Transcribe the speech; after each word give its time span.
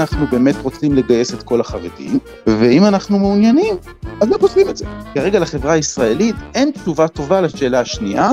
אנחנו 0.00 0.26
באמת 0.26 0.54
רוצים 0.62 0.94
לגייס 0.94 1.34
את 1.34 1.42
כל 1.42 1.60
החרדים, 1.60 2.18
ואם 2.46 2.84
אנחנו 2.84 3.18
מעוניינים, 3.18 3.74
אז 4.20 4.32
איך 4.32 4.42
עושים 4.42 4.68
את 4.68 4.76
זה? 4.76 4.84
כרגע 5.14 5.38
לחברה 5.38 5.72
הישראלית 5.72 6.34
אין 6.54 6.70
תשובה 6.70 7.08
טובה 7.08 7.40
לשאלה 7.40 7.80
השנייה, 7.80 8.30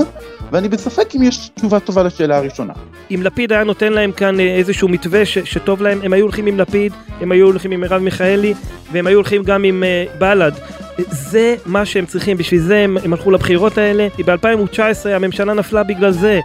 ואני 0.52 0.70
בספק 0.70 1.16
אם 1.16 1.24
יש 1.24 1.50
תשובה 1.56 1.80
טובה 1.80 2.04
לשאלה 2.04 2.38
הראשונה. 2.38 2.74
אם 3.12 3.20
לפיד 3.24 3.52
היה 3.54 3.64
נותן 3.64 3.94
להם 3.94 4.12
כאן 4.12 4.40
אה, 4.40 4.56
איזשהו 4.56 4.88
מתווה 4.88 5.26
ש- 5.26 5.38
שטוב 5.38 5.82
להם, 5.82 6.00
הם 6.04 6.14
היו 6.14 6.24
הולכים 6.24 6.46
עם 6.46 6.58
לפיד, 6.58 6.94
הם 7.22 7.32
היו 7.32 7.46
הולכים 7.46 7.72
עם 7.72 7.82
מרב 7.82 8.02
מיכאלי, 8.02 8.54
והם 8.92 9.08
היו 9.08 9.16
הולכים 9.18 9.44
גם 9.44 9.64
עם 9.64 9.84
uh, 9.84 10.20
בל"ד. 10.20 10.52
זה 11.10 11.56
מה 11.66 11.86
שהם 11.86 12.06
צריכים, 12.06 12.38
בשביל 12.38 12.62
זה 12.62 12.78
הם, 12.78 12.98
הם 13.04 13.14
הלכו 13.14 13.32
לבחירות 13.32 13.78
האלה. 13.78 14.08
ב-2019 14.26 15.10
הממשלה 15.10 15.54
נפלה 15.54 15.84
בגלל 15.84 16.12
זה. 16.12 16.40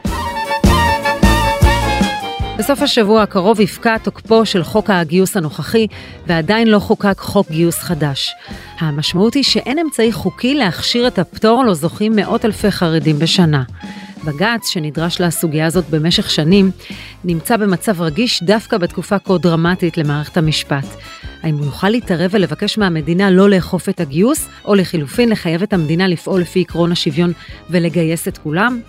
בסוף 2.60 2.82
השבוע 2.82 3.23
הקרוב 3.23 3.60
יפקע 3.60 3.98
תוקפו 3.98 4.46
של 4.46 4.64
חוק 4.64 4.91
הגיוס 4.91 5.37
הנוכחי, 5.37 5.87
ועדיין 6.27 6.69
לא 6.69 6.78
חוקק 6.78 7.19
חוק 7.19 7.50
גיוס 7.50 7.78
חדש. 7.78 8.34
המשמעות 8.78 9.34
היא 9.34 9.42
שאין 9.42 9.78
אמצעי 9.78 10.12
חוקי 10.12 10.55
להכשיר 10.55 11.06
את 11.06 11.19
הפטור 11.19 11.64
לו 11.64 11.74
זוכים 11.74 12.16
מאות 12.16 12.45
אלפי 12.45 12.70
חרדים 12.70 13.19
בשנה. 13.19 13.62
בג"ץ, 14.24 14.69
שנדרש 14.69 15.20
לסוגיה 15.20 15.66
הזאת 15.66 15.84
במשך 15.91 16.30
שנים, 16.30 16.70
נמצא 17.24 17.56
במצב 17.56 18.02
רגיש 18.02 18.42
דווקא 18.42 18.78
בתקופה 18.78 19.19
כה 19.19 19.38
דרמטית 19.38 19.98
למערכת 19.98 20.36
המשפט. 20.36 20.86
האם 21.42 21.56
הוא 21.56 21.66
יוכל 21.66 21.88
להתערב 21.88 22.30
ולבקש 22.34 22.78
מהמדינה 22.78 23.30
לא 23.30 23.50
לאכוף 23.50 23.88
את 23.88 24.00
הגיוס, 24.00 24.48
או 24.64 24.74
לחילופין 24.74 25.28
לחייב 25.28 25.62
את 25.62 25.72
המדינה 25.72 26.08
לפעול 26.08 26.41
לפי 26.41 26.61
עקרון 26.61 26.92
השוויון 26.92 27.33
ולגייס 27.70 28.28
את 28.28 28.38
כולם? 28.38 28.81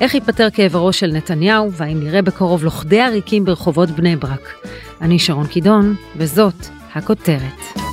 איך 0.00 0.14
ייפתר 0.14 0.50
כאב 0.50 0.76
הראש 0.76 1.00
של 1.00 1.12
נתניהו, 1.12 1.72
והאם 1.72 2.00
נראה 2.00 2.22
בקרוב 2.22 2.64
לוכדי 2.64 3.00
עריקים 3.00 3.44
ברחובות 3.44 3.90
בני 3.90 4.16
ברק? 4.16 4.54
אני 5.00 5.18
שרון 5.18 5.46
קידון, 5.46 5.94
וזאת 6.16 6.66
הכותרת. 6.94 7.87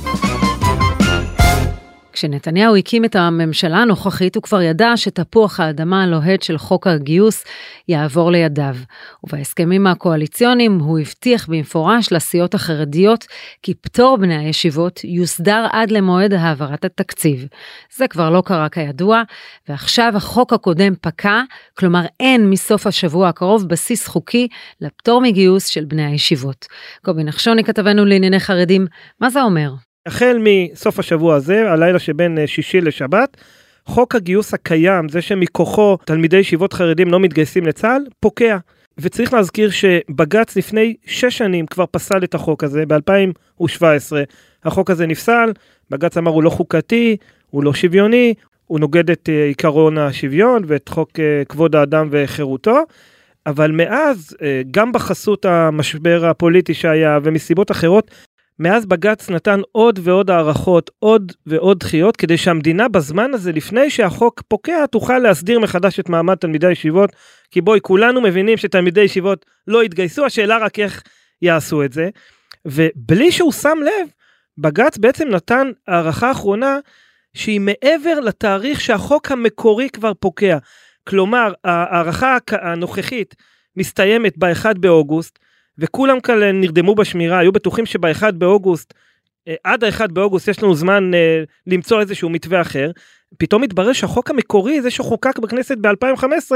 כשנתניהו 2.16 2.76
הקים 2.76 3.04
את 3.04 3.16
הממשלה 3.16 3.78
הנוכחית 3.78 4.36
הוא 4.36 4.42
כבר 4.42 4.62
ידע 4.62 4.92
שתפוח 4.96 5.60
האדמה 5.60 6.02
הלוהט 6.02 6.42
של 6.42 6.58
חוק 6.58 6.86
הגיוס 6.86 7.44
יעבור 7.88 8.30
לידיו. 8.30 8.76
ובהסכמים 9.24 9.86
הקואליציוניים 9.86 10.78
הוא 10.78 10.98
הבטיח 10.98 11.46
במפורש 11.48 12.12
לסיעות 12.12 12.54
החרדיות 12.54 13.26
כי 13.62 13.74
פטור 13.74 14.16
בני 14.16 14.36
הישיבות 14.36 15.00
יוסדר 15.04 15.66
עד 15.72 15.90
למועד 15.90 16.32
העברת 16.32 16.84
התקציב. 16.84 17.46
זה 17.96 18.08
כבר 18.08 18.30
לא 18.30 18.42
קרה 18.46 18.68
כידוע, 18.68 19.22
ועכשיו 19.68 20.12
החוק 20.16 20.52
הקודם 20.52 20.94
פקע, 21.00 21.42
כלומר 21.78 22.04
אין 22.20 22.50
מסוף 22.50 22.86
השבוע 22.86 23.28
הקרוב 23.28 23.68
בסיס 23.68 24.06
חוקי 24.06 24.48
לפטור 24.80 25.20
מגיוס 25.20 25.66
של 25.66 25.84
בני 25.84 26.04
הישיבות. 26.04 26.66
קובי 27.04 27.24
נחשוני 27.24 27.64
כתבנו 27.64 28.04
לענייני 28.04 28.40
חרדים, 28.40 28.86
מה 29.20 29.30
זה 29.30 29.42
אומר? 29.42 29.70
החל 30.06 30.38
מסוף 30.40 30.98
השבוע 30.98 31.34
הזה, 31.34 31.72
הלילה 31.72 31.98
שבין 31.98 32.38
אה, 32.38 32.46
שישי 32.46 32.80
לשבת, 32.80 33.36
חוק 33.86 34.14
הגיוס 34.14 34.54
הקיים, 34.54 35.08
זה 35.08 35.22
שמכוחו 35.22 35.96
תלמידי 36.04 36.36
ישיבות 36.36 36.72
חרדים 36.72 37.08
לא 37.08 37.20
מתגייסים 37.20 37.66
לצה"ל, 37.66 38.02
פוקע. 38.20 38.56
וצריך 38.98 39.32
להזכיר 39.32 39.70
שבג"ץ 39.70 40.56
לפני 40.56 40.94
שש 41.06 41.38
שנים 41.38 41.66
כבר 41.66 41.84
פסל 41.90 42.24
את 42.24 42.34
החוק 42.34 42.64
הזה, 42.64 42.84
ב-2017. 42.86 43.64
החוק 44.64 44.90
הזה 44.90 45.06
נפסל, 45.06 45.52
בג"ץ 45.90 46.16
אמר 46.16 46.30
הוא 46.30 46.42
לא 46.42 46.50
חוקתי, 46.50 47.16
הוא 47.50 47.64
לא 47.64 47.74
שוויוני, 47.74 48.34
הוא 48.66 48.80
נוגד 48.80 49.10
את 49.10 49.28
uh, 49.28 49.50
עקרון 49.50 49.98
השוויון 49.98 50.62
ואת 50.66 50.88
חוק 50.88 51.10
uh, 51.10 51.48
כבוד 51.48 51.76
האדם 51.76 52.08
וחירותו. 52.10 52.78
אבל 53.46 53.70
מאז, 53.72 54.36
גם 54.70 54.92
בחסות 54.92 55.44
המשבר 55.44 56.26
הפוליטי 56.26 56.74
שהיה 56.74 57.18
ומסיבות 57.22 57.70
אחרות, 57.70 58.10
מאז 58.58 58.86
בג"ץ 58.86 59.30
נתן 59.30 59.60
עוד 59.72 59.98
ועוד 60.02 60.30
הארכות, 60.30 60.90
עוד 60.98 61.32
ועוד 61.46 61.78
דחיות, 61.78 62.16
כדי 62.16 62.36
שהמדינה 62.36 62.88
בזמן 62.88 63.34
הזה, 63.34 63.52
לפני 63.52 63.90
שהחוק 63.90 64.42
פוקע, 64.48 64.86
תוכל 64.86 65.18
להסדיר 65.18 65.58
מחדש 65.58 66.00
את 66.00 66.08
מעמד 66.08 66.34
תלמידי 66.34 66.66
הישיבות. 66.66 67.10
כי 67.50 67.60
בואי, 67.60 67.80
כולנו 67.82 68.20
מבינים 68.20 68.56
שתלמידי 68.56 69.00
ישיבות 69.00 69.46
לא 69.66 69.84
יתגייסו, 69.84 70.24
השאלה 70.24 70.58
רק 70.58 70.78
איך 70.78 71.02
יעשו 71.42 71.84
את 71.84 71.92
זה. 71.92 72.08
ובלי 72.64 73.32
שהוא 73.32 73.52
שם 73.52 73.78
לב, 73.82 74.08
בג"ץ 74.58 74.98
בעצם 74.98 75.28
נתן 75.28 75.70
הארכה 75.88 76.30
אחרונה 76.30 76.78
שהיא 77.34 77.60
מעבר 77.60 78.20
לתאריך 78.20 78.80
שהחוק 78.80 79.32
המקורי 79.32 79.90
כבר 79.90 80.12
פוקע. 80.14 80.58
כלומר, 81.08 81.52
ההארכה 81.64 82.36
הנוכחית 82.50 83.34
מסתיימת 83.76 84.38
ב-1 84.38 84.78
באוגוסט, 84.80 85.38
וכולם 85.78 86.20
כאלה 86.20 86.52
נרדמו 86.52 86.94
בשמירה, 86.94 87.38
היו 87.38 87.52
בטוחים 87.52 87.86
שב-1 87.86 88.30
באוגוסט, 88.30 88.94
אה, 89.48 89.54
עד 89.64 89.84
ה-1 89.84 90.12
באוגוסט 90.12 90.48
יש 90.48 90.62
לנו 90.62 90.74
זמן 90.74 91.14
אה, 91.14 91.42
למצוא 91.66 92.00
איזשהו 92.00 92.30
מתווה 92.30 92.60
אחר. 92.60 92.90
פתאום 93.38 93.62
התברר 93.62 93.92
שהחוק 93.92 94.30
המקורי, 94.30 94.82
זה 94.82 94.90
שחוקק 94.90 95.38
בכנסת 95.38 95.78
ב-2015, 95.78 96.52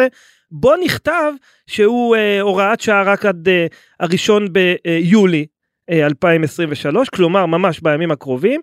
בו 0.51 0.77
נכתב 0.85 1.33
שהוא 1.67 2.17
אה, 2.17 2.41
הוראת 2.41 2.81
שעה 2.81 3.03
רק 3.03 3.27
עד 3.27 3.49
אה, 3.49 3.67
הראשון 4.01 4.49
ביולי 4.53 5.47
אה, 5.91 6.07
2023, 6.07 7.09
כלומר 7.09 7.47
ממש 7.47 7.81
בימים 7.81 8.11
הקרובים, 8.11 8.61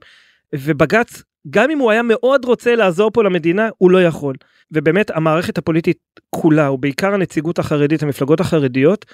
ובג"ץ, 0.56 1.24
גם 1.50 1.72
אם 1.72 1.80
הוא 1.80 1.92
היה 1.92 2.02
מאוד 2.04 2.46
רוצה 2.46 2.76
לעזור 2.76 3.12
פה 3.12 3.24
למדינה, 3.24 3.70
הוא 3.78 3.92
לא 3.92 4.04
יכול. 4.04 4.36
ובאמת 4.72 5.12
המערכת 5.12 5.58
הפוליטית 5.58 5.98
כולה, 6.30 6.72
ובעיקר 6.72 7.14
הנציגות 7.14 7.60
החרדית, 7.60 8.04
המפלגות 8.04 8.40
החרדיות, 8.40 9.06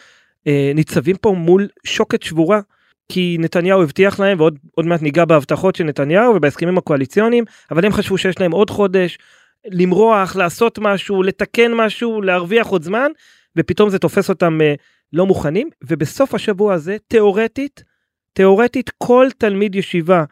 ניצבים 0.75 1.15
פה 1.15 1.31
מול 1.31 1.67
שוקת 1.85 2.23
שבורה. 2.23 2.59
כי 3.11 3.37
נתניהו 3.39 3.83
הבטיח 3.83 4.19
להם 4.19 4.39
ועוד 4.39 4.85
מעט 4.85 5.01
ניגע 5.01 5.25
בהבטחות 5.25 5.75
של 5.75 5.83
נתניהו 5.83 6.35
ובהסכמים 6.35 6.77
הקואליציוניים 6.77 7.43
אבל 7.71 7.85
הם 7.85 7.91
חשבו 7.91 8.17
שיש 8.17 8.39
להם 8.39 8.51
עוד 8.51 8.69
חודש 8.69 9.17
למרוח 9.65 10.35
לעשות 10.35 10.79
משהו 10.79 11.23
לתקן 11.23 11.73
משהו 11.73 12.21
להרוויח 12.21 12.67
עוד 12.67 12.83
זמן 12.83 13.11
ופתאום 13.57 13.89
זה 13.89 13.99
תופס 13.99 14.29
אותם 14.29 14.61
אה, 14.61 14.73
לא 15.13 15.25
מוכנים 15.25 15.69
ובסוף 15.83 16.33
השבוע 16.33 16.73
הזה 16.73 16.97
תיאורטית 17.07 17.83
תיאורטית 18.33 18.89
כל 18.97 19.27
תלמיד 19.37 19.75
ישיבה 19.75 20.23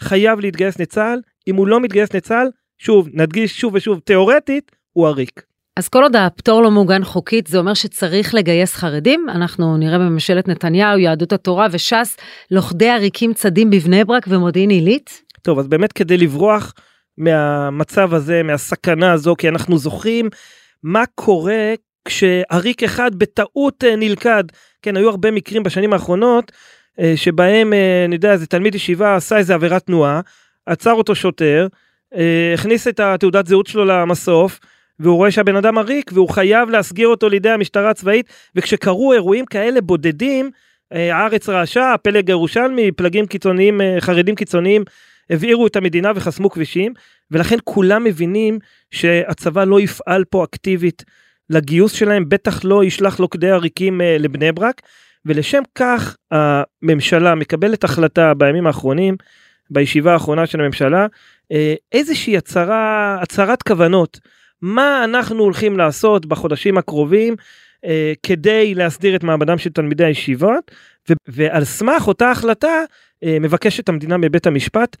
חייב 0.00 0.40
להתגייס 0.40 0.78
לצה"ל 0.78 1.20
אם 1.48 1.56
הוא 1.56 1.66
לא 1.66 1.80
מתגייס 1.80 2.14
לצה"ל 2.14 2.48
שוב 2.78 3.08
נדגיש 3.12 3.60
שוב 3.60 3.74
ושוב 3.74 4.00
תיאורטית 4.00 4.72
הוא 4.92 5.08
עריק. 5.08 5.45
אז 5.76 5.88
כל 5.88 6.02
עוד 6.02 6.16
הפטור 6.16 6.62
לא 6.62 6.70
מעוגן 6.70 7.04
חוקית, 7.04 7.46
זה 7.46 7.58
אומר 7.58 7.74
שצריך 7.74 8.34
לגייס 8.34 8.74
חרדים. 8.74 9.26
אנחנו 9.28 9.76
נראה 9.76 9.98
בממשלת 9.98 10.48
נתניהו, 10.48 10.98
יהדות 10.98 11.32
התורה 11.32 11.66
וש"ס, 11.72 12.16
לוכדי 12.50 12.88
עריקים 12.88 13.34
צדים 13.34 13.70
בבני 13.70 14.04
ברק 14.04 14.24
ומודיעין 14.28 14.70
עילית? 14.70 15.22
טוב, 15.42 15.58
אז 15.58 15.68
באמת 15.68 15.92
כדי 15.92 16.16
לברוח 16.16 16.74
מהמצב 17.18 18.14
הזה, 18.14 18.42
מהסכנה 18.42 19.12
הזו, 19.12 19.34
כי 19.38 19.48
אנחנו 19.48 19.78
זוכרים 19.78 20.28
מה 20.82 21.04
קורה 21.14 21.74
כשעריק 22.04 22.82
אחד 22.82 23.14
בטעות 23.14 23.84
אה, 23.84 23.96
נלכד. 23.96 24.44
כן, 24.82 24.96
היו 24.96 25.10
הרבה 25.10 25.30
מקרים 25.30 25.62
בשנים 25.62 25.92
האחרונות, 25.92 26.52
אה, 27.00 27.12
שבהם, 27.16 27.72
אה, 27.72 28.04
אני 28.04 28.14
יודע, 28.14 28.32
איזה 28.32 28.46
תלמיד 28.46 28.74
ישיבה 28.74 29.16
עשה 29.16 29.38
איזה 29.38 29.54
עבירת 29.54 29.86
תנועה, 29.86 30.20
עצר 30.66 30.92
אותו 30.92 31.14
שוטר, 31.14 31.66
הכניס 32.54 32.88
את 32.88 33.00
התעודת 33.00 33.46
זהות 33.46 33.66
שלו 33.66 33.84
למסוף, 33.84 34.60
והוא 35.00 35.16
רואה 35.16 35.30
שהבן 35.30 35.56
אדם 35.56 35.78
עריק 35.78 36.10
והוא 36.14 36.28
חייב 36.28 36.70
להסגיר 36.70 37.08
אותו 37.08 37.28
לידי 37.28 37.50
המשטרה 37.50 37.90
הצבאית 37.90 38.26
וכשקרו 38.54 39.12
אירועים 39.12 39.46
כאלה 39.46 39.80
בודדים 39.80 40.50
אה, 40.92 41.16
הארץ 41.16 41.48
רעשה 41.48 41.94
הפלג 41.94 42.30
הירושלמי 42.30 42.92
פלגים 42.92 43.26
קיצוניים 43.26 43.80
אה, 43.80 43.96
חרדים 44.00 44.34
קיצוניים 44.34 44.84
הבעירו 45.30 45.66
את 45.66 45.76
המדינה 45.76 46.12
וחסמו 46.14 46.50
כבישים 46.50 46.92
ולכן 47.30 47.56
כולם 47.64 48.04
מבינים 48.04 48.58
שהצבא 48.90 49.64
לא 49.64 49.80
יפעל 49.80 50.24
פה 50.24 50.44
אקטיבית 50.44 51.04
לגיוס 51.50 51.92
שלהם 51.92 52.28
בטח 52.28 52.64
לא 52.64 52.84
ישלח 52.84 53.20
לוכדי 53.20 53.50
עריקים 53.50 54.00
אה, 54.00 54.16
לבני 54.18 54.52
ברק. 54.52 54.82
ולשם 55.28 55.62
כך 55.74 56.16
הממשלה 56.30 57.34
מקבלת 57.34 57.84
החלטה 57.84 58.34
בימים 58.34 58.66
האחרונים 58.66 59.16
בישיבה 59.70 60.12
האחרונה 60.12 60.46
של 60.46 60.60
הממשלה 60.60 61.06
איזושהי 61.92 62.36
הצהרה 62.36 63.16
הצהרת 63.22 63.62
כוונות 63.62 64.20
מה 64.66 65.04
אנחנו 65.04 65.42
הולכים 65.42 65.78
לעשות 65.78 66.26
בחודשים 66.26 66.78
הקרובים 66.78 67.36
אה, 67.84 68.12
כדי 68.22 68.74
להסדיר 68.74 69.16
את 69.16 69.24
מעמדם 69.24 69.58
של 69.58 69.70
תלמידי 69.70 70.04
הישיבות, 70.04 70.70
ו- 71.10 71.14
ועל 71.28 71.64
סמך 71.64 72.08
אותה 72.08 72.30
החלטה 72.30 72.84
אה, 73.24 73.36
מבקשת 73.40 73.88
המדינה 73.88 74.16
מבית 74.16 74.46
המשפט, 74.46 74.96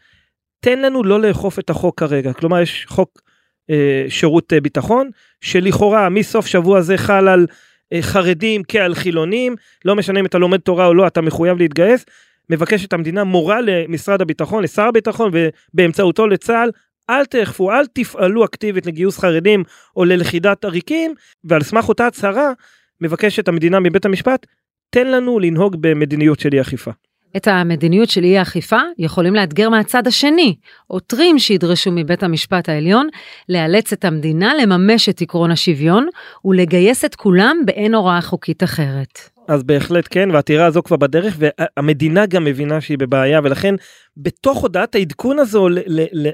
תן 0.60 0.82
לנו 0.82 1.04
לא 1.04 1.20
לאכוף 1.20 1.58
את 1.58 1.70
החוק 1.70 2.00
כרגע. 2.00 2.32
כלומר, 2.32 2.60
יש 2.60 2.86
חוק 2.88 3.22
אה, 3.70 4.04
שירות 4.08 4.52
אה, 4.52 4.60
ביטחון, 4.60 5.10
שלכאורה 5.40 6.08
מסוף 6.08 6.46
שבוע 6.46 6.80
זה 6.80 6.96
חל 6.96 7.28
על 7.28 7.46
אה, 7.92 8.02
חרדים 8.02 8.62
כעל 8.68 8.94
חילונים, 8.94 9.56
לא 9.84 9.96
משנה 9.96 10.20
אם 10.20 10.26
אתה 10.26 10.38
לומד 10.38 10.60
תורה 10.60 10.86
או 10.86 10.94
לא, 10.94 11.06
אתה 11.06 11.20
מחויב 11.20 11.58
להתגייס. 11.58 12.04
מבקשת 12.50 12.92
המדינה 12.92 13.24
מורה 13.24 13.60
למשרד 13.60 14.20
הביטחון, 14.20 14.64
לשר 14.64 14.82
הביטחון 14.82 15.30
ובאמצעותו 15.32 16.26
לצה"ל, 16.26 16.70
אל 17.10 17.24
תאכפו, 17.24 17.72
אל 17.72 17.86
תפעלו 17.86 18.44
אקטיבית 18.44 18.86
לגיוס 18.86 19.18
חרדים 19.18 19.64
או 19.96 20.04
ללכידת 20.04 20.64
עריקים, 20.64 21.14
ועל 21.44 21.62
סמך 21.62 21.88
אותה 21.88 22.06
הצהרה 22.06 22.52
מבקשת 23.00 23.48
המדינה 23.48 23.80
מבית 23.80 24.04
המשפט, 24.04 24.46
תן 24.90 25.06
לנו 25.06 25.38
לנהוג 25.38 25.76
במדיניות 25.80 26.40
של 26.40 26.48
אי 26.52 26.60
אכיפה. 26.60 26.90
את 27.36 27.48
המדיניות 27.48 28.08
של 28.08 28.24
אי 28.24 28.38
האכיפה 28.38 28.80
יכולים 28.98 29.34
לאתגר 29.34 29.68
מהצד 29.68 30.06
השני, 30.06 30.56
עותרים 30.86 31.38
שידרשו 31.38 31.92
מבית 31.92 32.22
המשפט 32.22 32.68
העליון 32.68 33.08
לאלץ 33.48 33.92
את 33.92 34.04
המדינה 34.04 34.52
לממש 34.62 35.08
את 35.08 35.20
עקרון 35.20 35.50
השוויון 35.50 36.08
ולגייס 36.44 37.04
את 37.04 37.14
כולם 37.14 37.56
באין 37.64 37.94
הוראה 37.94 38.20
חוקית 38.20 38.62
אחרת. 38.62 39.35
אז 39.48 39.62
בהחלט 39.62 40.08
כן, 40.10 40.28
והעתירה 40.32 40.66
הזו 40.66 40.82
כבר 40.82 40.96
בדרך, 40.96 41.36
והמדינה 41.38 42.26
גם 42.26 42.44
מבינה 42.44 42.80
שהיא 42.80 42.98
בבעיה, 42.98 43.40
ולכן 43.44 43.74
בתוך 44.16 44.58
הודעת 44.58 44.94
העדכון 44.94 45.38
הזו 45.38 45.68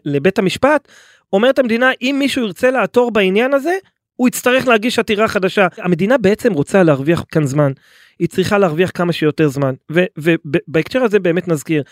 לבית 0.04 0.38
המשפט, 0.38 0.88
אומרת 1.32 1.58
המדינה, 1.58 1.90
אם 2.02 2.16
מישהו 2.18 2.42
ירצה 2.42 2.70
לעתור 2.70 3.10
בעניין 3.10 3.54
הזה, 3.54 3.76
הוא 4.16 4.28
יצטרך 4.28 4.68
להגיש 4.68 4.98
עתירה 4.98 5.28
חדשה. 5.28 5.66
המדינה 5.78 6.18
בעצם 6.18 6.52
רוצה 6.52 6.82
להרוויח 6.82 7.24
כאן 7.28 7.46
זמן. 7.46 7.72
היא 8.18 8.28
צריכה 8.28 8.58
להרוויח 8.58 8.90
כמה 8.94 9.12
שיותר 9.12 9.48
זמן. 9.48 9.74
ובהקשר 10.16 11.02
הזה 11.02 11.18
באמת 11.18 11.48
נזכיר, 11.48 11.82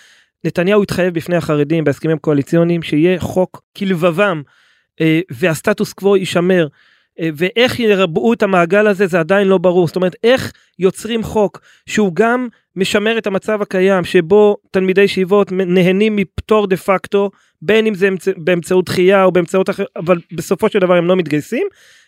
נתניהו 0.44 0.82
התחייב 0.82 1.14
בפני 1.14 1.36
החרדים 1.36 1.84
בהסכמים 1.84 2.18
קואליציוניים 2.18 2.82
שיהיה 2.82 3.20
חוק 3.20 3.62
כלבבם 3.78 4.42
אה, 5.00 5.20
והסטטוס 5.30 5.92
קוו 5.92 6.16
יישמר. 6.16 6.66
אה, 7.20 7.28
ואיך 7.36 7.80
ירבעו 7.80 8.32
את 8.32 8.42
המעגל 8.42 8.86
הזה 8.86 9.06
זה 9.06 9.20
עדיין 9.20 9.48
לא 9.48 9.58
ברור. 9.58 9.86
זאת 9.86 9.96
אומרת 9.96 10.16
איך 10.24 10.52
יוצרים 10.78 11.22
חוק 11.22 11.60
שהוא 11.86 12.14
גם 12.14 12.48
משמר 12.76 13.18
את 13.18 13.26
המצב 13.26 13.62
הקיים 13.62 14.04
שבו 14.04 14.56
תלמידי 14.70 15.02
ישיבות 15.02 15.52
נהנים 15.52 16.16
מפטור 16.16 16.66
דה 16.66 16.76
פקטו 16.76 17.30
בין 17.62 17.86
אם 17.86 17.94
זה 17.94 18.08
באמצעות 18.36 18.84
דחייה 18.84 19.24
או 19.24 19.32
באמצעות 19.32 19.70
אחר 19.70 19.84
אבל 19.96 20.18
בסופו 20.32 20.68
של 20.68 20.78
דבר 20.78 20.96
הם 20.96 21.06
לא 21.06 21.16
מתגייסים? 21.16 21.66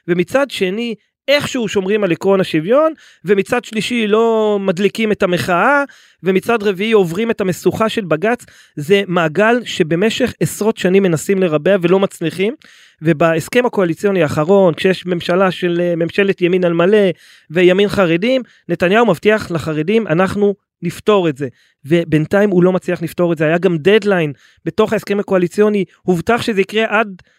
ומצד 0.09 0.51
שני 0.51 0.95
איכשהו 1.35 1.69
שומרים 1.69 2.05
על 2.05 2.13
עקרון 2.13 2.41
השוויון 2.41 2.93
ומצד 3.25 3.65
שלישי 3.65 4.07
לא 4.07 4.59
מדליקים 4.61 5.13
את 5.13 5.23
המחאה 5.23 5.85
ומצד 6.23 6.63
רביעי 6.63 6.93
עוברים 6.93 7.31
את 7.31 7.41
המשוכה 7.41 7.89
של 7.89 8.05
בג"ץ. 8.05 8.45
זה 8.77 9.03
מעגל 9.07 9.65
שבמשך 9.65 10.35
עשרות 10.41 10.77
שנים 10.77 11.03
מנסים 11.03 11.39
לרבע 11.39 11.77
ולא 11.83 11.99
מצליחים 11.99 12.55
ובהסכם 13.03 13.67
הקואליציוני 13.67 14.23
האחרון 14.23 14.75
כשיש 14.75 15.07
ממשלה 15.07 15.51
של 15.51 15.95
ממשלת 15.97 16.41
ימין 16.41 16.65
על 16.65 16.73
מלא 16.73 17.11
וימין 17.51 17.89
חרדים 17.89 18.43
נתניהו 18.69 19.07
מבטיח 19.07 19.51
לחרדים 19.51 20.07
אנחנו 20.07 20.55
נפתור 20.83 21.29
את 21.29 21.37
זה. 21.37 21.49
ובינתיים 21.85 22.51
הוא 22.51 22.63
לא 22.63 22.73
מצליח 22.73 23.03
לפתור 23.03 23.33
את 23.33 23.39
זה. 23.39 23.45
היה 23.45 23.59
גם 23.59 23.77
דדליין 23.79 24.33
בתוך 24.65 24.93
ההסכם 24.93 25.21
הקואליציוני. 25.21 25.85
הובטח 26.03 26.43
שזה 26.43 26.61
יקרה 26.61 26.85
עד 26.89 27.09
אה, 27.09 27.33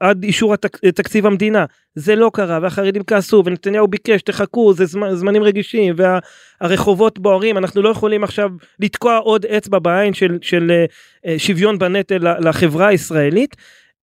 עד 0.00 0.24
אישור 0.24 0.54
התק, 0.54 0.78
תקציב 0.84 1.26
המדינה 1.26 1.64
זה 1.94 2.16
לא 2.16 2.30
קרה 2.34 2.58
והחרדים 2.62 3.02
כעסו 3.02 3.42
ונתניהו 3.46 3.88
ביקש 3.88 4.22
תחכו 4.22 4.74
זה 4.74 4.86
זמנ, 4.86 5.14
זמנים 5.14 5.42
רגישים 5.42 5.94
והרחובות 5.96 7.18
וה, 7.18 7.22
בוערים 7.22 7.58
אנחנו 7.58 7.82
לא 7.82 7.88
יכולים 7.88 8.24
עכשיו 8.24 8.50
לתקוע 8.80 9.16
עוד 9.16 9.46
אצבע 9.46 9.78
בעין 9.78 10.14
של, 10.14 10.38
של 10.42 10.70
אה, 10.70 10.84
אה 11.26 11.38
שוויון 11.38 11.78
בנטל 11.78 12.38
לחברה 12.40 12.86
הישראלית. 12.86 13.56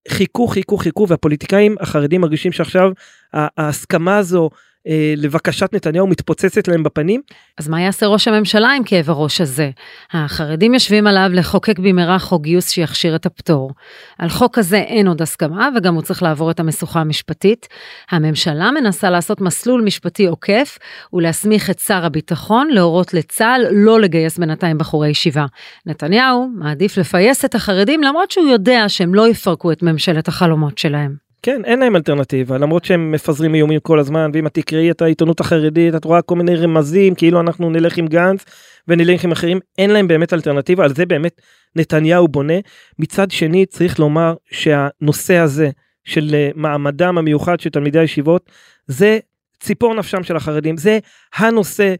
חיכו 0.09 0.47
חיכו 0.47 0.77
חיכו 0.77 1.07
והפוליטיקאים 1.07 1.75
החרדים 1.79 2.21
מרגישים 2.21 2.51
שעכשיו 2.51 2.91
ההסכמה 3.33 4.17
הזו 4.17 4.49
אה, 4.87 5.13
לבקשת 5.17 5.73
נתניהו 5.73 6.07
מתפוצצת 6.07 6.67
להם 6.67 6.83
בפנים. 6.83 7.21
אז 7.57 7.67
מה 7.67 7.81
יעשה 7.81 8.05
ראש 8.05 8.27
הממשלה 8.27 8.71
עם 8.71 8.83
כאב 8.83 9.09
הראש 9.09 9.41
הזה? 9.41 9.69
החרדים 10.11 10.73
יושבים 10.73 11.07
עליו 11.07 11.29
לחוקק 11.33 11.79
במהרה 11.79 12.19
חוק 12.19 12.43
גיוס 12.43 12.69
שיכשיר 12.69 13.15
את 13.15 13.25
הפטור. 13.25 13.71
על 14.19 14.29
חוק 14.29 14.57
הזה 14.57 14.77
אין 14.77 15.07
עוד 15.07 15.21
הסכמה 15.21 15.69
וגם 15.75 15.95
הוא 15.95 16.01
צריך 16.01 16.23
לעבור 16.23 16.51
את 16.51 16.59
המשוכה 16.59 17.01
המשפטית. 17.01 17.67
הממשלה 18.11 18.71
מנסה 18.71 19.09
לעשות 19.09 19.41
מסלול 19.41 19.81
משפטי 19.81 20.25
עוקף 20.25 20.77
ולהסמיך 21.13 21.69
את 21.69 21.79
שר 21.79 22.05
הביטחון 22.05 22.67
להורות 22.71 23.13
לצה"ל 23.13 23.65
לא 23.71 23.99
לגייס 23.99 24.37
בינתיים 24.37 24.77
בחורי 24.77 25.09
ישיבה. 25.09 25.45
נתניהו 25.85 26.49
מעדיף 26.55 26.97
לפייס 26.97 27.45
את 27.45 27.55
החרדים 27.55 28.03
למרות 28.03 28.31
שהוא 28.31 28.47
יודע 28.47 28.85
שהם 28.87 29.15
לא 29.15 29.27
יפרקו 29.27 29.71
את 29.71 29.83
ממשלת 29.83 30.27
החלומות 30.27 30.77
שלהם. 30.77 31.30
כן 31.43 31.65
אין 31.65 31.79
להם 31.79 31.95
אלטרנטיבה 31.95 32.57
למרות 32.57 32.85
שהם 32.85 33.11
מפזרים 33.11 33.55
איומים 33.55 33.79
כל 33.79 33.99
הזמן 33.99 34.31
ואם 34.33 34.47
את 34.47 34.53
תקראי 34.53 34.91
את 34.91 35.01
העיתונות 35.01 35.39
החרדית 35.39 35.95
את 35.95 36.05
רואה 36.05 36.21
כל 36.21 36.35
מיני 36.35 36.55
רמזים 36.55 37.15
כאילו 37.15 37.39
אנחנו 37.39 37.69
נלך 37.69 37.97
עם 37.97 38.07
גנץ 38.07 38.45
ונלך 38.87 39.23
עם 39.23 39.31
אחרים 39.31 39.59
אין 39.77 39.89
להם 39.89 40.07
באמת 40.07 40.33
אלטרנטיבה 40.33 40.83
על 40.83 40.95
זה 40.95 41.05
באמת 41.05 41.41
נתניהו 41.75 42.27
בונה. 42.27 42.53
מצד 42.99 43.31
שני 43.31 43.65
צריך 43.65 43.99
לומר 43.99 44.33
שהנושא 44.51 45.37
הזה 45.37 45.69
של 46.03 46.29
אה, 46.33 46.49
מעמדם 46.55 47.17
המיוחד 47.17 47.59
של 47.59 47.69
תלמידי 47.69 47.99
הישיבות 47.99 48.51
זה 48.87 49.19
ציפור 49.59 49.95
נפשם 49.95 50.23
של 50.23 50.35
החרדים 50.35 50.77
זה 50.77 50.99
הנושא 51.35 51.95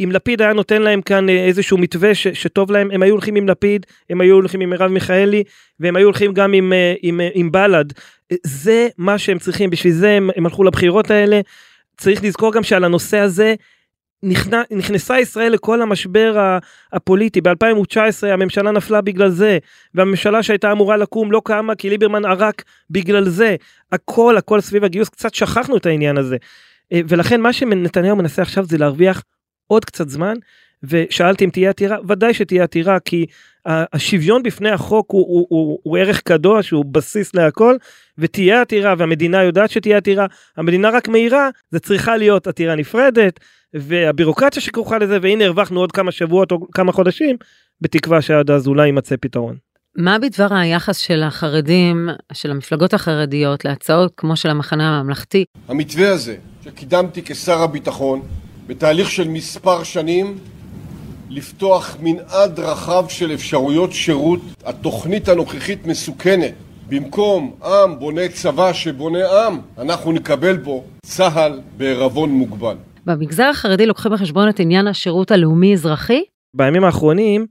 אם 0.00 0.12
לפיד 0.12 0.42
היה 0.42 0.52
נותן 0.52 0.82
להם 0.82 1.02
כאן 1.02 1.28
אה, 1.28 1.44
איזשהו 1.44 1.78
מתווה 1.78 2.14
ש, 2.14 2.28
שטוב 2.28 2.70
להם 2.70 2.90
הם 2.90 3.02
היו 3.02 3.12
הולכים 3.12 3.36
עם 3.36 3.48
לפיד 3.48 3.86
הם 4.10 4.20
היו 4.20 4.34
הולכים 4.34 4.60
עם 4.60 4.70
מרב 4.70 4.90
מיכאלי 4.90 5.44
והם 5.80 5.96
היו 5.96 6.04
הולכים 6.04 6.32
גם 6.32 6.52
עם, 6.52 6.72
אה, 6.72 6.94
עם, 7.02 7.20
עם, 7.20 7.30
עם 7.34 7.52
בל"ד. 7.52 7.92
זה 8.46 8.88
מה 8.98 9.18
שהם 9.18 9.38
צריכים 9.38 9.70
בשביל 9.70 9.92
זה 9.92 10.10
הם, 10.10 10.30
הם 10.36 10.46
הלכו 10.46 10.64
לבחירות 10.64 11.10
האלה. 11.10 11.40
צריך 11.96 12.24
לזכור 12.24 12.52
גם 12.52 12.62
שעל 12.62 12.84
הנושא 12.84 13.18
הזה 13.18 13.54
נכנ... 14.22 14.62
נכנסה 14.70 15.20
ישראל 15.20 15.52
לכל 15.52 15.82
המשבר 15.82 16.58
הפוליטי. 16.92 17.40
ב-2019 17.40 18.26
הממשלה 18.26 18.70
נפלה 18.70 19.00
בגלל 19.00 19.28
זה 19.28 19.58
והממשלה 19.94 20.42
שהייתה 20.42 20.72
אמורה 20.72 20.96
לקום 20.96 21.32
לא 21.32 21.42
קמה 21.44 21.74
כי 21.74 21.90
ליברמן 21.90 22.24
ערק 22.24 22.64
בגלל 22.90 23.24
זה. 23.24 23.56
הכל 23.92 24.36
הכל 24.36 24.60
סביב 24.60 24.84
הגיוס 24.84 25.08
קצת 25.08 25.34
שכחנו 25.34 25.76
את 25.76 25.86
העניין 25.86 26.18
הזה. 26.18 26.36
אה, 26.92 27.00
ולכן 27.08 27.40
מה 27.40 27.52
שנתניהו 27.52 28.16
מנסה 28.16 28.42
עכשיו 28.42 28.64
זה 28.64 28.78
להרוויח 28.78 29.22
עוד 29.66 29.84
קצת 29.84 30.08
זמן 30.08 30.34
ושאלתי 30.82 31.44
אם 31.44 31.50
תהיה 31.50 31.70
עתירה 31.70 31.96
ודאי 32.08 32.34
שתהיה 32.34 32.64
עתירה 32.64 33.00
כי 33.00 33.26
השוויון 33.66 34.42
בפני 34.42 34.70
החוק 34.70 35.10
הוא, 35.10 35.26
הוא, 35.26 35.46
הוא, 35.48 35.78
הוא 35.82 35.98
ערך 35.98 36.20
קדוש 36.20 36.70
הוא 36.70 36.84
בסיס 36.84 37.34
להכל 37.34 37.76
ותהיה 38.18 38.60
עתירה 38.60 38.94
והמדינה 38.98 39.42
יודעת 39.42 39.70
שתהיה 39.70 39.96
עתירה 39.96 40.26
המדינה 40.56 40.90
רק 40.90 41.08
מהירה 41.08 41.48
זה 41.70 41.78
צריכה 41.80 42.16
להיות 42.16 42.46
עתירה 42.46 42.74
נפרדת 42.74 43.40
והבירוקרטיה 43.74 44.62
שכרוכה 44.62 44.98
לזה 44.98 45.18
והנה 45.22 45.44
הרווחנו 45.44 45.80
עוד 45.80 45.92
כמה 45.92 46.12
שבועות 46.12 46.52
או 46.52 46.70
כמה 46.72 46.92
חודשים 46.92 47.36
בתקווה 47.80 48.22
שעד 48.22 48.50
אז 48.50 48.66
אולי 48.66 48.86
יימצא 48.86 49.16
פתרון. 49.20 49.56
מה 49.96 50.18
בדבר 50.18 50.54
היחס 50.54 50.98
של 50.98 51.22
החרדים, 51.22 52.08
של 52.32 52.50
המפלגות 52.50 52.94
החרדיות, 52.94 53.64
להצעות 53.64 54.12
כמו 54.16 54.36
של 54.36 54.48
המחנה 54.48 54.98
הממלכתי? 54.98 55.44
המתווה 55.68 56.12
הזה 56.12 56.36
שקידמתי 56.64 57.22
כשר 57.24 57.62
הביטחון 57.62 58.22
בתהליך 58.66 59.10
של 59.10 59.28
מספר 59.28 59.82
שנים 59.82 60.38
לפתוח 61.30 61.96
מנעד 62.00 62.60
רחב 62.60 63.04
של 63.08 63.34
אפשרויות 63.34 63.92
שירות. 63.92 64.40
התוכנית 64.64 65.28
הנוכחית 65.28 65.86
מסוכנת. 65.86 66.52
במקום 66.88 67.54
עם 67.64 67.98
בונה 67.98 68.28
צבא 68.28 68.72
שבונה 68.72 69.46
עם, 69.46 69.58
אנחנו 69.78 70.12
נקבל 70.12 70.56
בו 70.56 70.84
צה"ל 71.06 71.60
בערבון 71.76 72.30
מוגבל. 72.30 72.76
במגזר 73.06 73.44
החרדי 73.44 73.86
לוקחים 73.86 74.12
בחשבון 74.12 74.48
את 74.48 74.60
עניין 74.60 74.86
השירות 74.86 75.30
הלאומי-אזרחי? 75.30 76.22
בימים 76.54 76.84
האחרונים 76.84 77.46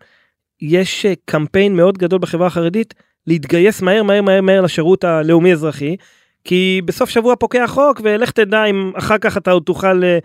יש 0.61 1.05
קמפיין 1.25 1.75
מאוד 1.75 1.97
גדול 1.97 2.19
בחברה 2.19 2.47
החרדית 2.47 2.93
להתגייס 3.27 3.81
מהר 3.81 4.03
מהר 4.03 4.21
מהר 4.21 4.41
מהר 4.41 4.61
לשירות 4.61 5.03
הלאומי-אזרחי. 5.03 5.95
כי 6.45 6.81
בסוף 6.85 7.09
שבוע 7.09 7.35
פוקע 7.35 7.67
חוק 7.67 8.01
ולך 8.03 8.31
תדע 8.31 8.65
אם 8.65 8.91
אחר 8.95 9.17
כך 9.17 9.37
אתה 9.37 9.51
עוד 9.51 9.63
תוכל 9.63 10.03
אה, 10.03 10.19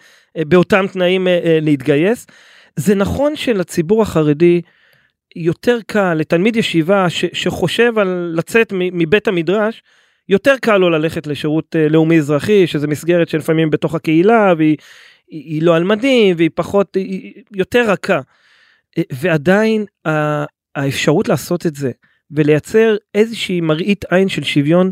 באותם 0.44 0.86
תנאים 0.92 1.28
אה, 1.28 1.40
אה, 1.44 1.58
להתגייס. 1.62 2.26
זה 2.76 2.94
נכון 2.94 3.36
שלציבור 3.36 4.02
החרדי 4.02 4.60
יותר 5.36 5.78
קל 5.86 6.14
לתלמיד 6.14 6.56
ישיבה 6.56 7.06
שחושב 7.10 7.98
על 7.98 8.32
לצאת 8.36 8.72
מבית 8.76 9.28
המדרש 9.28 9.82
יותר 10.28 10.54
קל 10.60 10.78
לו 10.78 10.90
ללכת 10.90 11.26
לשירות 11.26 11.76
לאומי 11.90 12.18
אזרחי 12.18 12.66
שזה 12.66 12.86
מסגרת 12.86 13.28
שלפעמים 13.28 13.70
בתוך 13.70 13.94
הקהילה 13.94 14.54
והיא 14.58 14.76
היא, 15.28 15.44
היא 15.44 15.62
לא 15.62 15.76
על 15.76 15.84
מדים 15.84 16.36
והיא 16.36 16.50
פחות 16.54 16.94
היא 16.94 17.42
יותר 17.54 17.90
רכה. 17.90 18.20
ועדיין 19.12 19.84
האפשרות 20.74 21.28
לעשות 21.28 21.66
את 21.66 21.74
זה 21.74 21.90
ולייצר 22.30 22.96
איזושהי 23.14 23.60
מראית 23.60 24.04
עין 24.04 24.28
של 24.28 24.44
שוויון 24.44 24.90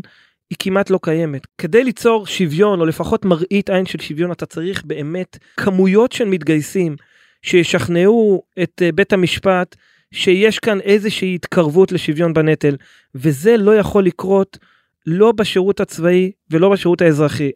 היא 0.49 0.57
כמעט 0.59 0.89
לא 0.89 0.99
קיימת. 1.01 1.47
כדי 1.57 1.83
ליצור 1.83 2.27
שוויון, 2.27 2.79
או 2.79 2.85
לפחות 2.85 3.25
מראית 3.25 3.69
עין 3.69 3.85
של 3.85 3.99
שוויון, 3.99 4.31
אתה 4.31 4.45
צריך 4.45 4.83
באמת 4.85 5.37
כמויות 5.57 6.11
של 6.11 6.25
מתגייסים 6.25 6.95
שישכנעו 7.41 8.43
את 8.63 8.81
אה, 8.81 8.91
בית 8.91 9.13
המשפט 9.13 9.75
שיש 10.11 10.59
כאן 10.59 10.81
איזושהי 10.81 11.35
התקרבות 11.35 11.91
לשוויון 11.91 12.33
בנטל, 12.33 12.75
וזה 13.15 13.57
לא 13.57 13.75
יכול 13.75 14.05
לקרות 14.05 14.57
לא 15.05 15.31
בשירות 15.31 15.79
הצבאי 15.79 16.31
ולא 16.51 16.69
בשירות 16.69 17.01
האזרחי. 17.01 17.51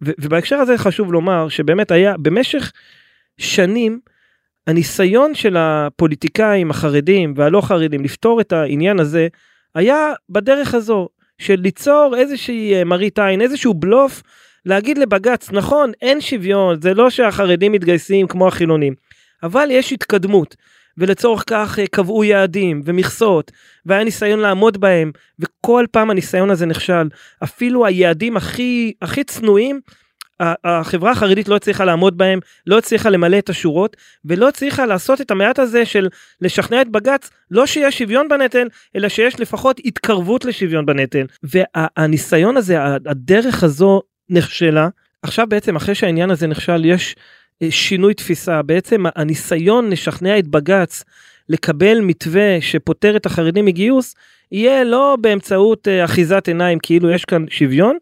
ובהקשר 0.00 0.56
הזה 0.56 0.78
חשוב 0.78 1.12
לומר 1.12 1.48
שבאמת 1.48 1.90
היה 1.90 2.16
במשך 2.16 2.72
שנים 3.38 4.00
הניסיון 4.66 5.34
של 5.34 5.56
הפוליטיקאים 5.56 6.70
החרדים 6.70 7.34
והלא 7.36 7.60
חרדים 7.60 8.04
לפתור 8.04 8.40
את 8.40 8.52
העניין 8.52 9.00
הזה 9.00 9.28
היה 9.74 10.12
בדרך 10.30 10.74
הזו 10.74 11.08
של 11.38 11.56
ליצור 11.60 12.14
איזושהי 12.18 12.74
אה, 12.74 12.84
מראית 12.84 13.18
עין 13.18 13.40
איזשהו 13.40 13.74
בלוף 13.74 14.22
להגיד 14.66 14.98
לבג"ץ 14.98 15.50
נכון 15.52 15.92
אין 16.02 16.20
שוויון 16.20 16.80
זה 16.80 16.94
לא 16.94 17.10
שהחרדים 17.10 17.72
מתגייסים 17.72 18.26
כמו 18.26 18.48
החילונים 18.48 18.94
אבל 19.42 19.68
יש 19.70 19.92
התקדמות 19.92 20.56
ולצורך 20.98 21.44
כך 21.46 21.78
אה, 21.78 21.86
קבעו 21.86 22.24
יעדים 22.24 22.82
ומכסות 22.84 23.52
והיה 23.86 24.04
ניסיון 24.04 24.38
לעמוד 24.38 24.80
בהם 24.80 25.12
וכל 25.38 25.84
פעם 25.90 26.10
הניסיון 26.10 26.50
הזה 26.50 26.66
נכשל. 26.66 27.08
אפילו 27.44 27.86
היעדים 27.86 28.36
הכי 28.36 28.92
הכי 29.02 29.24
צנועים 29.24 29.80
החברה 30.40 31.10
החרדית 31.10 31.48
לא 31.48 31.56
הצליחה 31.56 31.84
לעמוד 31.84 32.18
בהם, 32.18 32.38
לא 32.66 32.78
הצליחה 32.78 33.10
למלא 33.10 33.38
את 33.38 33.48
השורות, 33.48 33.96
ולא 34.24 34.48
הצליחה 34.48 34.86
לעשות 34.86 35.20
את 35.20 35.30
המעט 35.30 35.58
הזה 35.58 35.86
של 35.86 36.08
לשכנע 36.40 36.82
את 36.82 36.88
בג"ץ, 36.88 37.30
לא 37.50 37.66
שיש 37.66 37.98
שוויון 37.98 38.28
בנטל, 38.28 38.68
אלא 38.96 39.08
שיש 39.08 39.40
לפחות 39.40 39.80
התקרבות 39.84 40.44
לשוויון 40.44 40.86
בנטל. 40.86 41.26
והניסיון 41.42 42.56
הזה, 42.56 42.84
הדרך 42.84 43.64
הזו 43.64 44.02
נכשלה. 44.30 44.88
עכשיו 45.22 45.46
בעצם 45.46 45.76
אחרי 45.76 45.94
שהעניין 45.94 46.30
הזה 46.30 46.46
נכשל, 46.46 46.84
יש 46.84 47.16
אה, 47.62 47.70
שינוי 47.70 48.14
תפיסה. 48.14 48.62
בעצם 48.62 49.04
הניסיון 49.16 49.90
לשכנע 49.90 50.38
את 50.38 50.48
בג"ץ 50.48 51.04
לקבל 51.48 52.00
מתווה 52.00 52.60
שפוטר 52.60 53.16
את 53.16 53.26
החרדים 53.26 53.64
מגיוס, 53.64 54.14
יהיה 54.52 54.84
לא 54.84 55.16
באמצעות 55.20 55.88
אה, 55.88 56.04
אחיזת 56.04 56.48
עיניים 56.48 56.78
כאילו 56.78 57.10
יש 57.10 57.24
כאן 57.24 57.44
שוויון, 57.50 57.96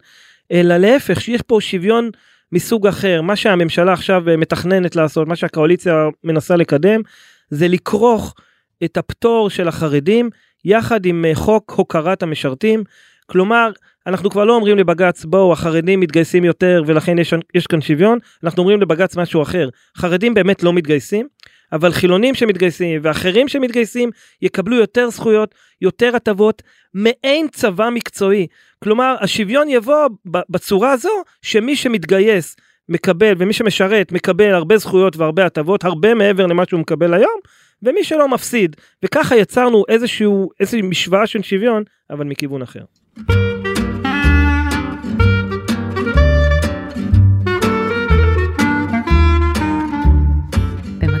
אלא 0.51 0.77
להפך 0.77 1.21
שיש 1.21 1.41
פה 1.41 1.57
שוויון 1.61 2.09
מסוג 2.51 2.87
אחר. 2.87 3.21
מה 3.21 3.35
שהממשלה 3.35 3.93
עכשיו 3.93 4.21
מתכננת 4.37 4.95
לעשות 4.95 5.27
מה 5.27 5.35
שהקואליציה 5.35 5.93
מנסה 6.23 6.55
לקדם 6.55 7.01
זה 7.49 7.67
לכרוך 7.67 8.35
את 8.83 8.97
הפטור 8.97 9.49
של 9.49 9.67
החרדים 9.67 10.29
יחד 10.65 11.05
עם 11.05 11.25
אה, 11.25 11.35
חוק 11.35 11.71
הוקרת 11.71 12.23
המשרתים. 12.23 12.83
כלומר 13.25 13.71
אנחנו 14.07 14.29
כבר 14.29 14.45
לא 14.45 14.55
אומרים 14.55 14.77
לבג"ץ 14.77 15.25
בואו 15.25 15.53
החרדים 15.53 15.99
מתגייסים 15.99 16.45
יותר 16.45 16.83
ולכן 16.87 17.19
יש, 17.19 17.33
יש 17.53 17.67
כאן 17.67 17.81
שוויון. 17.81 18.19
אנחנו 18.43 18.61
אומרים 18.61 18.81
לבג"ץ 18.81 19.17
משהו 19.17 19.41
אחר. 19.41 19.69
חרדים 19.97 20.33
באמת 20.33 20.63
לא 20.63 20.73
מתגייסים 20.73 21.27
אבל 21.71 21.91
חילונים 21.91 22.35
שמתגייסים 22.35 22.99
ואחרים 23.03 23.47
שמתגייסים 23.47 24.09
יקבלו 24.41 24.75
יותר 24.75 25.09
זכויות, 25.09 25.55
יותר 25.81 26.15
הטבות, 26.15 26.63
מעין 26.93 27.47
צבא 27.47 27.89
מקצועי. 27.89 28.47
כלומר, 28.83 29.15
השוויון 29.19 29.69
יבוא 29.69 30.07
בצורה 30.25 30.91
הזו 30.91 31.23
שמי 31.41 31.75
שמתגייס 31.75 32.55
מקבל 32.89 33.33
ומי 33.37 33.53
שמשרת 33.53 34.11
מקבל 34.11 34.53
הרבה 34.53 34.77
זכויות 34.77 35.17
והרבה 35.17 35.45
הטבות, 35.45 35.83
הרבה 35.83 36.13
מעבר 36.13 36.45
למה 36.45 36.63
שהוא 36.69 36.79
מקבל 36.79 37.13
היום, 37.13 37.39
ומי 37.83 38.03
שלא 38.03 38.27
מפסיד. 38.27 38.75
וככה 39.03 39.35
יצרנו 39.35 39.83
איזשהו, 39.87 40.49
איזושהי 40.59 40.81
משוואה 40.81 41.27
של 41.27 41.43
שוויון, 41.43 41.83
אבל 42.09 42.25
מכיוון 42.25 42.61
אחר. 42.61 42.83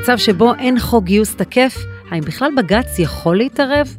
במצב 0.07 0.23
שבו 0.23 0.53
אין 0.53 0.79
חוק 0.79 1.03
גיוס 1.03 1.35
תקף, 1.35 1.77
האם 2.11 2.21
בכלל 2.21 2.51
בג"ץ 2.57 2.99
יכול 2.99 3.37
להתערב? 3.37 3.97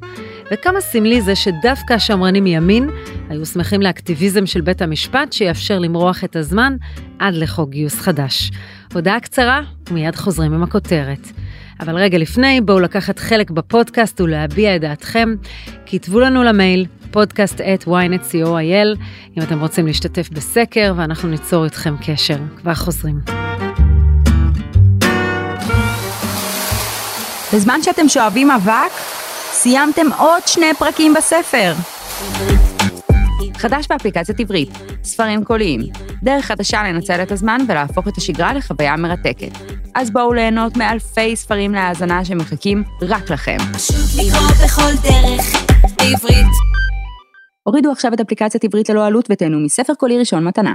וכמה 0.52 0.80
סמלי 0.80 1.22
זה 1.22 1.36
שדווקא 1.36 1.94
השמרנים 1.94 2.44
מימין 2.44 2.90
היו 3.28 3.46
שמחים 3.46 3.82
לאקטיביזם 3.82 4.46
של 4.46 4.60
בית 4.60 4.82
המשפט 4.82 5.32
שיאפשר 5.32 5.78
למרוח 5.78 6.24
את 6.24 6.36
הזמן 6.36 6.76
עד 7.18 7.34
לחוק 7.34 7.70
גיוס 7.70 8.00
חדש. 8.00 8.50
הודעה 8.94 9.20
קצרה, 9.20 9.60
ומיד 9.90 10.16
חוזרים 10.16 10.54
עם 10.54 10.62
הכותרת. 10.62 11.28
אבל 11.80 11.96
רגע 11.96 12.18
לפני, 12.18 12.60
בואו 12.60 12.80
לקחת 12.80 13.18
חלק 13.18 13.50
בפודקאסט 13.50 14.20
ולהביע 14.20 14.76
את 14.76 14.80
דעתכם. 14.80 15.34
כתבו 15.86 16.20
לנו 16.20 16.42
למייל 16.42 16.86
podcast 17.12 17.58
at 17.58 17.86
ynet.co.il 17.86 18.98
אם 19.36 19.42
אתם 19.42 19.60
רוצים 19.60 19.86
להשתתף 19.86 20.28
בסקר 20.30 20.92
ואנחנו 20.96 21.28
ניצור 21.28 21.64
איתכם 21.64 21.94
קשר. 22.06 22.38
כבר 22.56 22.74
חוזרים. 22.74 23.47
בזמן 27.54 27.82
שאתם 27.82 28.08
שואבים 28.08 28.50
אבק, 28.50 28.92
סיימתם 29.52 30.06
עוד 30.18 30.42
שני 30.46 30.74
פרקים 30.78 31.14
בספר. 31.14 31.72
חדש 33.56 33.86
באפליקציית 33.88 34.40
עברית, 34.40 34.68
ספרים 35.04 35.44
קוליים, 35.44 35.80
דרך 36.22 36.44
חדשה 36.44 36.82
לנצל 36.82 37.22
את 37.22 37.32
הזמן 37.32 37.58
ולהפוך 37.68 38.08
את 38.08 38.16
השגרה 38.16 38.52
לחוויה 38.52 38.96
מרתקת. 38.96 39.52
אז 39.94 40.10
בואו 40.10 40.32
ליהנות 40.32 40.76
מאלפי 40.76 41.36
ספרים 41.36 41.72
להאזנה 41.72 42.24
שמחכים 42.24 42.82
רק 43.02 43.30
לכם. 43.30 43.56
בכל 44.64 44.92
דרך, 45.02 45.46
בעברית. 45.98 46.46
הורידו 47.62 47.92
עכשיו 47.92 48.14
את 48.14 48.20
אפליקציית 48.20 48.64
עברית 48.64 48.88
ללא 48.88 49.06
עלות 49.06 49.28
ותהנו 49.30 49.60
מספר 49.60 49.94
קולי 49.94 50.18
ראשון 50.18 50.44
מתנה. 50.44 50.74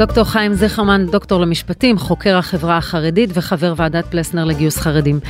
דוקטור 0.00 0.24
חיים 0.24 0.54
זיכרמן, 0.54 1.06
דוקטור 1.06 1.40
למשפטים, 1.40 1.98
חוקר 1.98 2.36
החברה 2.36 2.76
החרדית 2.76 3.30
וחבר 3.34 3.74
ועדת 3.76 4.06
פלסנר 4.06 4.44
לגיוס 4.44 4.76
חרדים. 4.76 5.20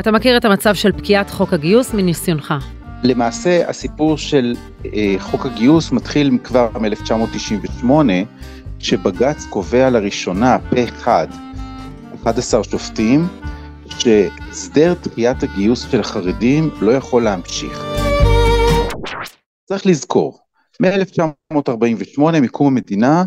אתה 0.00 0.12
מכיר 0.12 0.36
את 0.36 0.44
המצב 0.44 0.74
של 0.74 0.92
פקיעת 0.92 1.30
חוק 1.30 1.52
הגיוס 1.52 1.94
מניסיונך. 1.94 2.54
למעשה 3.02 3.68
הסיפור 3.68 4.18
של 4.18 4.54
אה, 4.84 5.14
חוק 5.18 5.46
הגיוס 5.46 5.92
מתחיל 5.92 6.38
כבר 6.44 6.68
מ-1998, 6.74 7.90
שבג"ץ 8.78 9.46
קובע 9.50 9.90
לראשונה 9.90 10.58
פה 10.70 10.84
אחד, 10.84 11.26
11 12.22 12.64
שופטים, 12.64 13.28
שהסדר 13.98 14.94
דחיית 15.02 15.42
הגיוס 15.42 15.90
של 15.90 16.00
החרדים 16.00 16.70
לא 16.80 16.92
יכול 16.92 17.22
להמשיך. 17.22 17.84
צריך 19.64 19.86
לזכור, 19.86 20.38
מ-1948, 20.80 22.40
מקום 22.40 22.66
המדינה, 22.66 23.24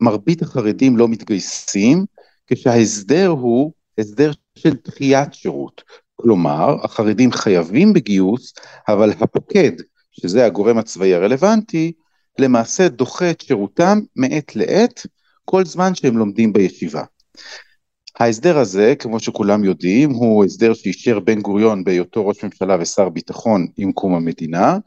מרבית 0.00 0.42
החרדים 0.42 0.96
לא 0.96 1.08
מתגייסים, 1.08 2.04
כשההסדר 2.46 3.28
הוא 3.28 3.72
הסדר 3.98 4.30
של 4.58 4.74
דחיית 4.84 5.34
שירות. 5.34 5.82
כלומר, 6.16 6.76
החרדים 6.84 7.32
חייבים 7.32 7.92
בגיוס, 7.92 8.52
אבל 8.88 9.12
הפוקד, 9.20 9.72
שזה 10.12 10.46
הגורם 10.46 10.78
הצבאי 10.78 11.14
הרלוונטי, 11.14 11.92
למעשה 12.38 12.88
דוחה 12.88 13.30
את 13.30 13.40
שירותם 13.40 13.98
מעת 14.16 14.56
לעת, 14.56 15.06
כל 15.44 15.64
זמן 15.64 15.94
שהם 15.94 16.18
לומדים 16.18 16.52
בישיבה. 16.52 17.02
ההסדר 18.18 18.58
הזה, 18.58 18.94
כמו 18.98 19.20
שכולם 19.20 19.64
יודעים, 19.64 20.10
הוא 20.10 20.44
הסדר 20.44 20.74
שאישר 20.74 21.20
בן 21.20 21.40
גוריון 21.40 21.84
בהיותו 21.84 22.26
ראש 22.26 22.44
ממשלה 22.44 22.76
ושר 22.80 23.08
ביטחון 23.08 23.66
עם 23.76 23.92
קום 23.92 24.14
המדינה, 24.14 24.78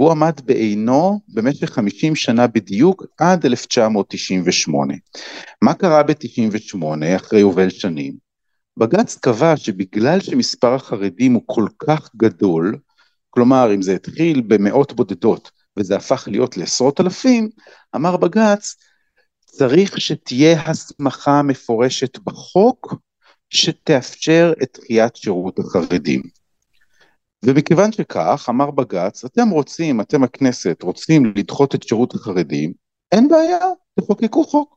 והוא 0.00 0.10
עמד 0.10 0.40
בעינו 0.44 1.20
במשך 1.28 1.70
50 1.70 2.16
שנה 2.16 2.46
בדיוק 2.46 3.04
עד 3.18 3.46
1998. 3.46 4.94
מה 5.62 5.74
קרה 5.74 6.02
ב-98 6.02 6.84
אחרי 7.16 7.40
יובל 7.40 7.70
שנים? 7.70 8.16
בג"ץ 8.76 9.16
קבע 9.16 9.56
שבגלל 9.56 10.20
שמספר 10.20 10.74
החרדים 10.74 11.32
הוא 11.32 11.42
כל 11.46 11.66
כך 11.78 12.10
גדול, 12.16 12.78
כלומר 13.30 13.74
אם 13.74 13.82
זה 13.82 13.94
התחיל 13.94 14.40
במאות 14.40 14.92
בודדות 14.92 15.50
וזה 15.76 15.96
הפך 15.96 16.28
להיות 16.30 16.56
לעשרות 16.56 17.00
אלפים, 17.00 17.50
אמר 17.96 18.16
בג"ץ 18.16 18.76
צריך 19.44 20.00
שתהיה 20.00 20.60
הסמכה 20.60 21.42
מפורשת 21.42 22.18
בחוק 22.18 22.94
שתאפשר 23.50 24.52
את 24.62 24.78
דחיית 24.80 25.16
שירות 25.16 25.58
החרדים. 25.58 26.39
ומכיוון 27.44 27.92
שכך, 27.92 28.46
אמר 28.48 28.70
בג"ץ, 28.70 29.24
אתם 29.24 29.50
רוצים, 29.50 30.00
אתם 30.00 30.24
הכנסת, 30.24 30.82
רוצים 30.82 31.32
לדחות 31.36 31.74
את 31.74 31.82
שירות 31.82 32.14
החרדים, 32.14 32.72
אין 33.12 33.28
בעיה, 33.28 33.58
תחוקקו 34.00 34.44
חוק. 34.44 34.76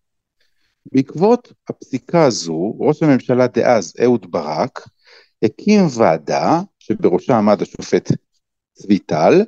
בעקבות 0.92 1.54
הפסיקה 1.70 2.26
הזו, 2.26 2.76
ראש 2.80 3.04
הממשלה 3.04 3.48
דאז, 3.48 3.94
אהוד 4.04 4.32
ברק, 4.32 4.88
הקים 5.44 5.82
ועדה, 5.98 6.62
שבראשה 6.80 7.38
עמד 7.38 7.62
השופט 7.62 8.12
צבי 8.74 9.00
טל, 9.00 9.42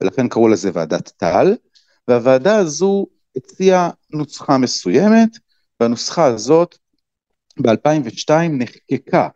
ולכן 0.00 0.28
קראו 0.28 0.48
לזה 0.48 0.70
ועדת 0.74 1.08
טל, 1.16 1.56
והוועדה 2.08 2.56
הזו 2.56 3.06
הציעה 3.36 3.90
נוסחה 4.10 4.58
מסוימת, 4.58 5.28
והנוסחה 5.80 6.24
הזאת 6.24 6.78
ב-2002 7.62 8.30
נחקקה 8.50 9.28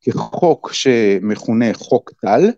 כחוק 0.00 0.72
שמכונה 0.72 1.74
חוק 1.74 2.12
טל, 2.20 2.50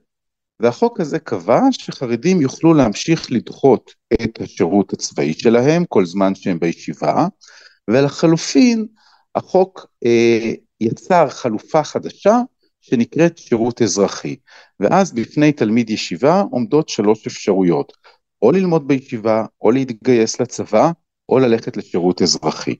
והחוק 0.60 1.00
הזה 1.00 1.18
קבע 1.18 1.60
שחרדים 1.70 2.40
יוכלו 2.40 2.74
להמשיך 2.74 3.32
לדחות 3.32 3.94
את 4.12 4.40
השירות 4.40 4.92
הצבאי 4.92 5.32
שלהם 5.32 5.84
כל 5.84 6.06
זמן 6.06 6.34
שהם 6.34 6.58
בישיבה, 6.58 7.26
ולחלופין 7.90 8.86
החוק 9.34 9.86
אה, 10.04 10.52
יצר 10.80 11.28
חלופה 11.28 11.84
חדשה 11.84 12.38
שנקראת 12.80 13.38
שירות 13.38 13.82
אזרחי, 13.82 14.36
ואז 14.80 15.12
בפני 15.12 15.52
תלמיד 15.52 15.90
ישיבה 15.90 16.42
עומדות 16.50 16.88
שלוש 16.88 17.26
אפשרויות, 17.26 17.92
או 18.42 18.52
ללמוד 18.52 18.88
בישיבה, 18.88 19.44
או 19.62 19.70
להתגייס 19.70 20.40
לצבא, 20.40 20.90
או 21.28 21.38
ללכת 21.38 21.76
לשירות 21.76 22.22
אזרחי. 22.22 22.74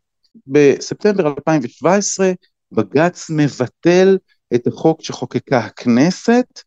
בספטמבר 0.47 1.27
2017 1.27 2.33
בג"ץ 2.73 3.31
מבטל 3.31 4.19
את 4.55 4.67
החוק 4.67 5.03
שחוקקה 5.03 5.59
הכנסת 5.59 6.63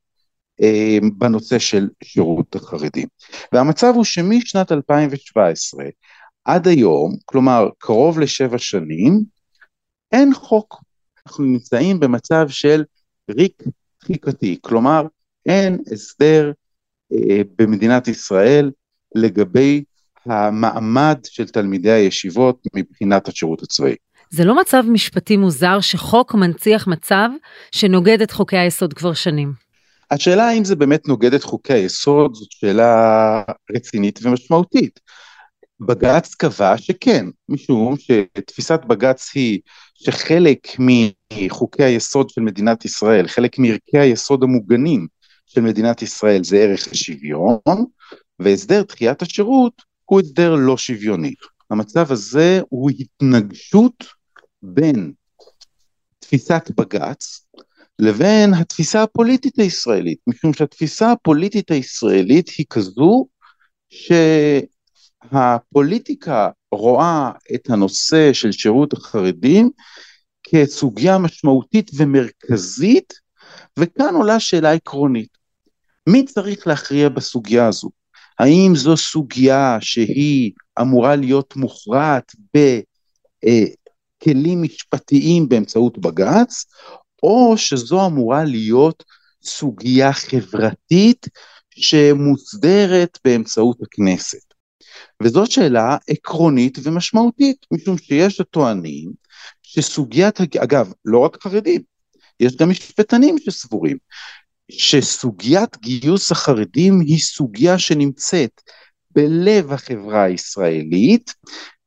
בנושא 1.17 1.59
של 1.59 1.89
שירות 2.03 2.55
החרדים. 2.55 3.07
והמצב 3.51 3.93
הוא 3.95 4.03
שמשנת 4.03 4.71
2017 4.71 5.85
עד 6.45 6.67
היום, 6.67 7.15
כלומר 7.25 7.69
קרוב 7.77 8.19
לשבע 8.19 8.57
שנים, 8.57 9.23
אין 10.11 10.33
חוק. 10.33 10.83
אנחנו 11.27 11.43
נמצאים 11.43 11.99
במצב 11.99 12.49
של 12.49 12.83
ריק 13.31 13.63
חיקתי, 14.03 14.57
כלומר 14.61 15.05
אין 15.45 15.77
הסדר 15.91 16.51
אה, 17.13 17.41
במדינת 17.57 18.07
ישראל 18.07 18.71
לגבי 19.15 19.83
המעמד 20.25 21.19
של 21.23 21.47
תלמידי 21.47 21.91
הישיבות 21.91 22.67
מבחינת 22.75 23.27
השירות 23.27 23.63
הצבאי. 23.63 23.95
זה 24.29 24.45
לא 24.45 24.61
מצב 24.61 24.83
משפטי 24.87 25.37
מוזר 25.37 25.79
שחוק 25.79 26.33
מנציח 26.33 26.87
מצב 26.87 27.29
שנוגד 27.71 28.21
את 28.21 28.31
חוקי 28.31 28.57
היסוד 28.57 28.93
כבר 28.93 29.13
שנים. 29.13 29.62
השאלה 30.13 30.47
האם 30.47 30.63
זה 30.65 30.75
באמת 30.75 31.07
נוגד 31.07 31.33
את 31.33 31.43
חוקי 31.43 31.73
היסוד 31.73 32.35
זאת 32.35 32.51
שאלה 32.51 33.43
רצינית 33.75 34.19
ומשמעותית. 34.23 34.99
בג"ץ 35.79 36.35
קבע 36.35 36.77
שכן, 36.77 37.25
משום 37.49 37.95
שתפיסת 37.97 38.79
בג"ץ 38.87 39.31
היא 39.35 39.59
שחלק 39.95 40.67
מחוקי 41.33 41.83
היסוד 41.83 42.29
של 42.29 42.41
מדינת 42.41 42.85
ישראל, 42.85 43.27
חלק 43.27 43.59
מערכי 43.59 43.99
היסוד 43.99 44.43
המוגנים 44.43 45.07
של 45.45 45.61
מדינת 45.61 46.01
ישראל 46.01 46.43
זה 46.43 46.57
ערך 46.57 46.87
השוויון, 46.91 47.57
והסדר 48.39 48.81
דחיית 48.81 49.21
השירות 49.21 49.81
הוא 50.05 50.21
הסדר 50.21 50.55
לא 50.55 50.77
שוויוני. 50.77 51.33
המצב 51.69 52.11
הזה 52.11 52.61
הוא 52.69 52.91
התנגשות 52.99 54.03
בין 54.61 55.11
תפיסת 56.19 56.71
בג"ץ 56.77 57.45
לבין 57.99 58.53
התפיסה 58.53 59.03
הפוליטית 59.03 59.59
הישראלית, 59.59 60.17
משום 60.27 60.53
שהתפיסה 60.53 61.11
הפוליטית 61.11 61.71
הישראלית 61.71 62.49
היא 62.57 62.65
כזו 62.69 63.25
שהפוליטיקה 65.31 66.49
רואה 66.71 67.31
את 67.55 67.69
הנושא 67.69 68.33
של 68.33 68.51
שירות 68.51 68.93
החרדים 68.93 69.69
כסוגיה 70.43 71.17
משמעותית 71.17 71.91
ומרכזית, 71.97 73.13
וכאן 73.79 74.15
עולה 74.15 74.39
שאלה 74.39 74.71
עקרונית. 74.71 75.37
מי 76.09 76.25
צריך 76.25 76.67
להכריע 76.67 77.09
בסוגיה 77.09 77.67
הזו? 77.67 77.89
האם 78.39 78.71
זו 78.75 78.97
סוגיה 78.97 79.77
שהיא 79.81 80.51
אמורה 80.81 81.15
להיות 81.15 81.55
מוכרעת 81.55 82.31
בכלים 82.55 84.61
משפטיים 84.61 85.49
באמצעות 85.49 85.97
בג"ץ, 85.97 86.65
או 87.23 87.57
שזו 87.57 88.05
אמורה 88.05 88.43
להיות 88.43 89.03
סוגיה 89.43 90.13
חברתית 90.13 91.27
שמוסדרת 91.69 93.19
באמצעות 93.25 93.77
הכנסת. 93.81 94.53
וזו 95.23 95.45
שאלה 95.45 95.97
עקרונית 96.07 96.77
ומשמעותית, 96.83 97.65
משום 97.71 97.97
שיש 97.97 98.39
הטוענים 98.39 99.11
שסוגיית, 99.61 100.41
אגב, 100.41 100.93
לא 101.05 101.19
רק 101.19 101.43
חרדים, 101.43 101.81
יש 102.39 102.55
גם 102.55 102.69
משפטנים 102.69 103.35
שסבורים 103.39 103.97
שסוגיית 104.71 105.77
גיוס 105.77 106.31
החרדים 106.31 106.99
היא 106.99 107.19
סוגיה 107.19 107.79
שנמצאת 107.79 108.61
בלב 109.11 109.71
החברה 109.71 110.23
הישראלית, 110.23 111.33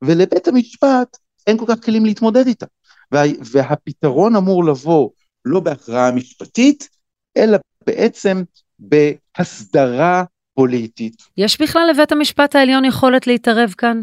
ולבית 0.02 0.48
המשפט 0.48 1.16
אין 1.46 1.58
כל 1.58 1.64
כך 1.68 1.84
כלים 1.84 2.04
להתמודד 2.04 2.46
איתה. 2.46 2.66
וה, 3.12 3.22
והפתרון 3.52 4.36
אמור 4.36 4.64
לבוא 4.64 5.10
לא 5.46 5.60
בהכרעה 5.60 6.12
משפטית, 6.12 6.88
אלא 7.36 7.58
בעצם 7.86 8.42
בהסדרה 8.78 10.24
פוליטית. 10.54 11.22
יש 11.36 11.60
בכלל 11.60 11.88
לבית 11.90 12.12
המשפט 12.12 12.56
העליון 12.56 12.84
יכולת 12.84 13.26
להתערב 13.26 13.74
כאן? 13.78 14.00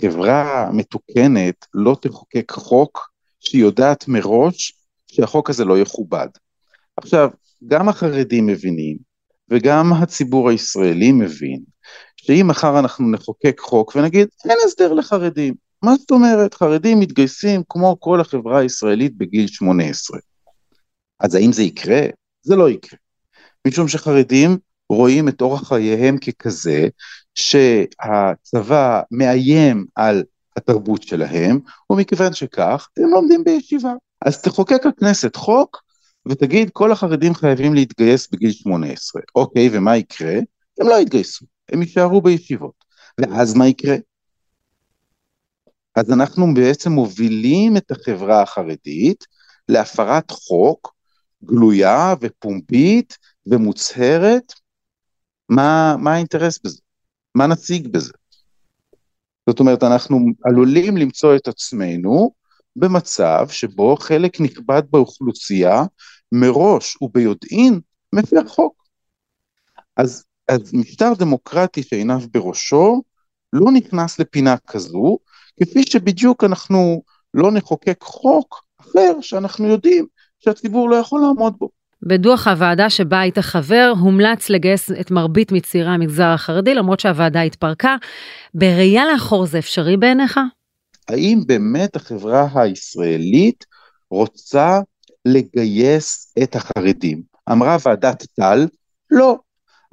חברה 0.00 0.70
מתוקנת 0.72 1.66
לא 1.74 1.96
תחוקק 2.00 2.52
חוק 2.52 3.10
שהיא 3.40 3.60
יודעת 3.62 4.08
מראש 4.08 4.72
שהחוק 5.06 5.50
הזה 5.50 5.64
לא 5.64 5.78
יכובד. 5.78 6.28
עכשיו, 6.96 7.30
גם 7.66 7.88
החרדים 7.88 8.46
מבינים, 8.46 8.96
וגם 9.50 9.92
הציבור 9.92 10.50
הישראלי 10.50 11.12
מבין, 11.12 11.60
שאם 12.16 12.46
מחר 12.48 12.78
אנחנו 12.78 13.10
נחוקק 13.10 13.60
חוק 13.60 13.96
ונגיד 13.96 14.28
אין 14.44 14.58
הסדר 14.66 14.92
לחרדים, 14.92 15.54
מה 15.82 15.96
זאת 15.96 16.10
אומרת? 16.10 16.54
חרדים 16.54 17.00
מתגייסים 17.00 17.62
כמו 17.68 17.96
כל 18.00 18.20
החברה 18.20 18.58
הישראלית 18.58 19.16
בגיל 19.16 19.46
18. 19.46 20.18
אז 21.20 21.34
האם 21.34 21.52
זה 21.52 21.62
יקרה? 21.62 22.00
זה 22.42 22.56
לא 22.56 22.70
יקרה. 22.70 22.98
משום 23.66 23.88
שחרדים 23.88 24.58
רואים 24.90 25.28
את 25.28 25.40
אורח 25.40 25.68
חייהם 25.68 26.18
ככזה 26.18 26.88
שהצבא 27.34 29.00
מאיים 29.10 29.86
על 29.94 30.24
התרבות 30.56 31.02
שלהם, 31.02 31.58
ומכיוון 31.90 32.32
שכך 32.32 32.88
הם 32.98 33.10
לומדים 33.10 33.44
בישיבה. 33.44 33.92
אז 34.24 34.42
תחוקק 34.42 34.86
הכנסת 34.86 35.36
חוק 35.36 35.82
ותגיד 36.28 36.70
כל 36.72 36.92
החרדים 36.92 37.34
חייבים 37.34 37.74
להתגייס 37.74 38.28
בגיל 38.32 38.52
18. 38.52 39.22
אוקיי, 39.34 39.68
ומה 39.72 39.96
יקרה? 39.96 40.34
הם 40.80 40.88
לא 40.88 41.00
יתגייסו, 41.00 41.46
הם 41.72 41.82
יישארו 41.82 42.20
בישיבות. 42.20 42.84
ואז 43.20 43.54
מה 43.54 43.68
יקרה? 43.68 43.96
אז 45.96 46.12
אנחנו 46.12 46.54
בעצם 46.54 46.92
מובילים 46.92 47.76
את 47.76 47.90
החברה 47.90 48.42
החרדית 48.42 49.24
להפרת 49.68 50.30
חוק 50.30 50.95
גלויה 51.44 52.14
ופומבית 52.20 53.18
ומוצהרת. 53.46 54.52
מה, 55.48 55.96
מה 55.98 56.14
האינטרס 56.14 56.58
בזה? 56.64 56.80
מה 57.34 57.46
נציג 57.46 57.88
בזה? 57.88 58.12
זאת 59.48 59.60
אומרת, 59.60 59.82
אנחנו 59.82 60.18
עלולים 60.44 60.96
למצוא 60.96 61.36
את 61.36 61.48
עצמנו 61.48 62.30
במצב 62.76 63.46
שבו 63.50 63.96
חלק 63.96 64.40
נכבד 64.40 64.82
באוכלוסייה 64.90 65.82
מראש 66.32 67.02
וביודעין 67.02 67.80
מפר 68.12 68.48
חוק. 68.48 68.84
אז, 69.96 70.24
אז 70.48 70.74
משטר 70.74 71.12
דמוקרטי 71.18 71.82
שעיניו 71.82 72.20
בראשו 72.30 73.02
לא 73.52 73.72
נכנס 73.72 74.18
לפינה 74.18 74.56
כזו, 74.66 75.18
כפי 75.60 75.82
שבדיוק 75.82 76.44
אנחנו 76.44 77.02
לא 77.34 77.52
נחוקק 77.52 78.02
חוק 78.02 78.64
אחר 78.80 79.20
שאנחנו 79.20 79.66
יודעים 79.66 80.06
שהציבור 80.46 80.90
לא 80.90 80.96
יכול 80.96 81.20
לעמוד 81.20 81.54
בו. 81.58 81.68
בדוח 82.02 82.48
הוועדה 82.48 82.90
שבה 82.90 83.20
היית 83.20 83.38
חבר, 83.38 83.92
הומלץ 84.00 84.50
לגייס 84.50 84.90
את 85.00 85.10
מרבית 85.10 85.52
מצעירי 85.52 85.90
המגזר 85.90 86.24
החרדי, 86.24 86.74
למרות 86.74 87.00
שהוועדה 87.00 87.40
התפרקה. 87.40 87.96
בראייה 88.54 89.04
לאחור 89.12 89.46
זה 89.46 89.58
אפשרי 89.58 89.96
בעיניך? 89.96 90.40
האם 91.08 91.40
באמת 91.46 91.96
החברה 91.96 92.48
הישראלית 92.54 93.64
רוצה 94.10 94.80
לגייס 95.24 96.34
את 96.42 96.56
החרדים? 96.56 97.22
אמרה 97.52 97.76
ועדת 97.86 98.26
טל, 98.34 98.66
לא. 99.10 99.38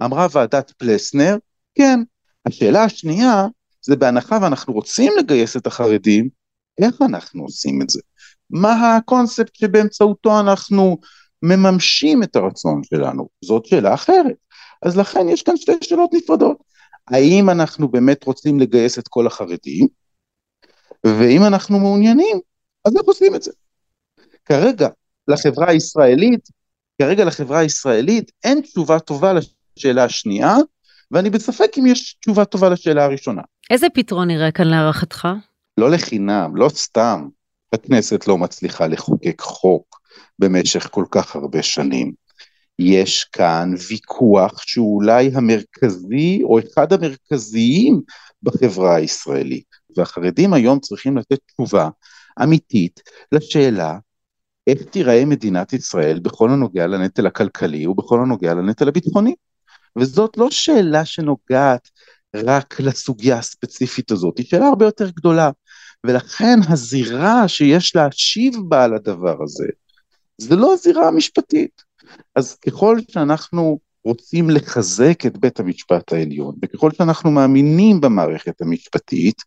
אמרה 0.04 0.28
ועדת 0.32 0.72
פלסנר, 0.78 1.38
כן. 1.76 2.00
השאלה 2.46 2.84
השנייה, 2.84 3.48
זה 3.82 3.96
בהנחה 3.96 4.40
ואנחנו 4.42 4.74
רוצים 4.74 5.14
לגייס 5.20 5.58
את 5.58 5.68
החרדים, 5.68 6.30
איך 6.82 6.96
אנחנו 7.02 7.44
עושים 7.44 7.82
את 7.82 7.90
זה? 7.90 8.00
מה 8.54 8.96
הקונספט 8.96 9.56
שבאמצעותו 9.56 10.40
אנחנו 10.40 10.98
מממשים 11.44 12.24
את 12.24 12.36
הרצון 12.36 12.82
שלנו? 12.84 13.30
זאת 13.46 13.66
שאלה 13.66 13.94
אחרת. 13.94 14.36
אז 14.82 14.98
לכן 14.98 15.30
יש 15.30 15.42
כאן 15.44 15.58
שתי 15.58 15.72
שאלות 15.82 16.10
נפרדות. 16.14 16.58
האם 17.08 17.50
אנחנו 17.50 17.88
באמת 17.88 18.24
רוצים 18.24 18.60
לגייס 18.60 19.00
את 19.00 19.08
כל 19.08 19.28
החרדים? 19.28 19.88
ואם 21.06 21.44
אנחנו 21.44 21.80
מעוניינים, 21.80 22.40
אז 22.86 22.98
איך 22.98 23.06
עושים 23.06 23.36
את 23.36 23.44
זה? 23.44 23.52
כרגע, 24.46 24.88
לחברה 25.28 25.70
הישראלית, 25.70 26.50
כרגע 27.02 27.26
לחברה 27.26 27.60
הישראלית 27.60 28.32
אין 28.44 28.62
תשובה 28.62 29.00
טובה 29.00 29.34
לשאלה 29.34 30.04
השנייה, 30.04 30.56
ואני 31.12 31.30
בספק 31.30 31.72
אם 31.78 31.86
יש 31.86 32.14
תשובה 32.14 32.46
טובה 32.46 32.70
לשאלה 32.70 33.06
הראשונה. 33.06 33.42
איזה 33.70 33.88
פתרון 33.94 34.28
נראה 34.28 34.52
כאן 34.52 34.68
להערכתך? 34.68 35.28
לא 35.78 35.92
לחינם, 35.92 36.56
לא 36.56 36.70
סתם. 36.70 37.28
הכנסת 37.74 38.28
לא 38.28 38.38
מצליחה 38.38 38.88
לחוקק 38.88 39.42
חוק 39.42 40.00
במשך 40.40 40.88
כל 40.92 41.06
כך 41.12 41.36
הרבה 41.36 41.64
שנים. 41.64 42.14
יש 42.80 43.24
כאן 43.24 43.74
ויכוח 43.90 44.62
שהוא 44.62 44.96
אולי 44.96 45.32
המרכזי 45.34 46.40
או 46.44 46.60
אחד 46.60 46.94
המרכזיים 46.94 48.02
בחברה 48.44 48.96
הישראלית, 48.96 49.66
והחרדים 49.98 50.54
היום 50.54 50.80
צריכים 50.80 51.18
לתת 51.18 51.40
תשובה 51.48 51.90
אמיתית 52.44 53.00
לשאלה 53.32 53.98
איך 54.68 54.82
תיראה 54.82 55.26
מדינת 55.26 55.74
ישראל 55.74 56.20
בכל 56.20 56.50
הנוגע 56.50 56.88
לנטל 56.88 57.28
הכלכלי 57.28 57.88
ובכל 57.88 58.20
הנוגע 58.20 58.54
לנטל 58.54 58.88
הביטחוני. 58.88 59.36
וזאת 59.98 60.38
לא 60.38 60.52
שאלה 60.52 61.06
שנוגעת 61.06 61.90
רק 62.36 62.80
לסוגיה 62.80 63.38
הספציפית 63.38 64.12
הזאת, 64.12 64.38
היא 64.38 64.46
שאלה 64.46 64.68
הרבה 64.68 64.86
יותר 64.86 65.10
גדולה. 65.10 65.52
ולכן 66.06 66.60
הזירה 66.70 67.48
שיש 67.48 67.96
להשיב 67.96 68.54
בה 68.68 68.84
על 68.84 68.94
הדבר 68.94 69.44
הזה, 69.44 69.68
זה 70.38 70.56
לא 70.56 70.74
הזירה 70.74 71.08
המשפטית. 71.08 71.84
אז 72.36 72.56
ככל 72.56 73.00
שאנחנו 73.12 73.80
רוצים 74.06 74.50
לחזק 74.50 75.26
את 75.26 75.38
בית 75.38 75.60
המשפט 75.60 76.14
העליון, 76.14 76.56
וככל 76.64 76.92
שאנחנו 76.92 77.32
מאמינים 77.32 78.02
במערכת 78.02 78.62
המשפטית, 78.62 79.42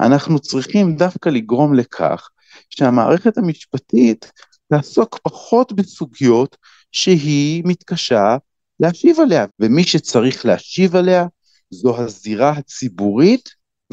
אנחנו 0.00 0.38
צריכים 0.38 0.96
דווקא 0.96 1.28
לגרום 1.28 1.74
לכך 1.74 2.28
שהמערכת 2.70 3.38
המשפטית 3.38 4.32
תעסוק 4.68 5.18
פחות 5.22 5.72
בסוגיות 5.72 6.56
שהיא 6.92 7.62
מתקשה 7.66 8.36
להשיב 8.80 9.20
עליה, 9.20 9.46
ומי 9.60 9.84
שצריך 9.84 10.46
להשיב 10.46 10.96
עליה 10.96 11.26
זו 11.70 12.02
הזירה 12.02 12.50
הציבורית 12.50 13.48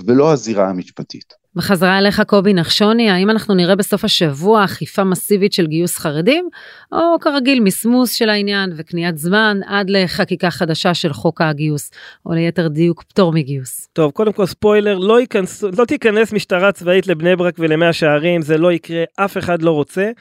ולא 0.07 0.33
הזירה 0.33 0.69
המשפטית. 0.69 1.40
בחזרה 1.55 1.97
אליך 1.97 2.21
קובי 2.27 2.53
נחשוני, 2.53 3.09
האם 3.09 3.29
אנחנו 3.29 3.53
נראה 3.53 3.75
בסוף 3.75 4.03
השבוע 4.03 4.65
אכיפה 4.65 5.03
מסיבית 5.03 5.53
של 5.53 5.67
גיוס 5.67 5.97
חרדים, 5.97 6.49
או 6.91 7.19
כרגיל 7.21 7.59
מסמוס 7.59 8.13
של 8.13 8.29
העניין 8.29 8.73
וקניית 8.77 9.17
זמן 9.17 9.59
עד 9.65 9.89
לחקיקה 9.89 10.51
חדשה 10.51 10.93
של 10.93 11.13
חוק 11.13 11.41
הגיוס, 11.41 11.91
או 12.25 12.33
ליתר 12.33 12.67
דיוק 12.67 13.03
פטור 13.03 13.33
מגיוס? 13.33 13.87
טוב, 13.93 14.11
קודם 14.11 14.33
כל 14.33 14.45
ספוילר, 14.45 14.97
לא, 14.97 15.19
ייכנס, 15.19 15.63
לא 15.77 15.85
תיכנס 15.85 16.33
משטרה 16.33 16.71
צבאית 16.71 17.07
לבני 17.07 17.35
ברק 17.35 17.55
ולמאה 17.59 17.93
שערים, 17.93 18.41
זה 18.41 18.57
לא 18.57 18.71
יקרה, 18.71 19.03
אף 19.15 19.37
אחד 19.37 19.61
לא 19.61 19.71
רוצה. 19.71 20.11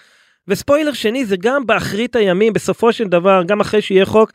וספוילר 0.49 0.93
שני, 0.93 1.25
זה 1.25 1.37
גם 1.37 1.67
באחרית 1.67 2.17
הימים, 2.17 2.53
בסופו 2.53 2.93
של 2.93 3.09
דבר, 3.09 3.43
גם 3.47 3.61
אחרי 3.61 3.83
שיהיה 3.83 4.05
חוק, 4.05 4.33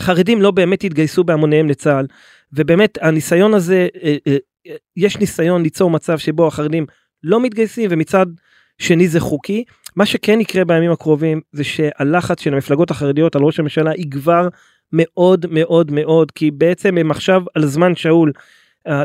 חרדים 0.00 0.42
לא 0.42 0.50
באמת 0.50 0.84
יתגייסו 0.84 1.24
בהמוניהם 1.24 1.68
לצה"ל. 1.68 2.06
ובאמת 2.52 2.98
הניסיון 3.00 3.54
הזה 3.54 3.88
אה, 4.02 4.16
אה, 4.26 4.36
יש 4.96 5.16
ניסיון 5.16 5.62
ליצור 5.62 5.90
מצב 5.90 6.18
שבו 6.18 6.46
החרדים 6.46 6.86
לא 7.22 7.40
מתגייסים 7.40 7.90
ומצד 7.92 8.26
שני 8.78 9.08
זה 9.08 9.20
חוקי. 9.20 9.64
מה 9.96 10.06
שכן 10.06 10.40
יקרה 10.40 10.64
בימים 10.64 10.90
הקרובים 10.90 11.40
זה 11.52 11.64
שהלחץ 11.64 12.40
של 12.40 12.54
המפלגות 12.54 12.90
החרדיות 12.90 13.36
על 13.36 13.42
ראש 13.42 13.58
הממשלה 13.58 13.92
יגבר 13.96 14.48
מאוד 14.92 15.46
מאוד 15.50 15.90
מאוד 15.90 16.30
כי 16.30 16.50
בעצם 16.50 16.98
הם 16.98 17.10
עכשיו 17.10 17.42
על 17.54 17.66
זמן 17.66 17.96
שאול. 17.96 18.32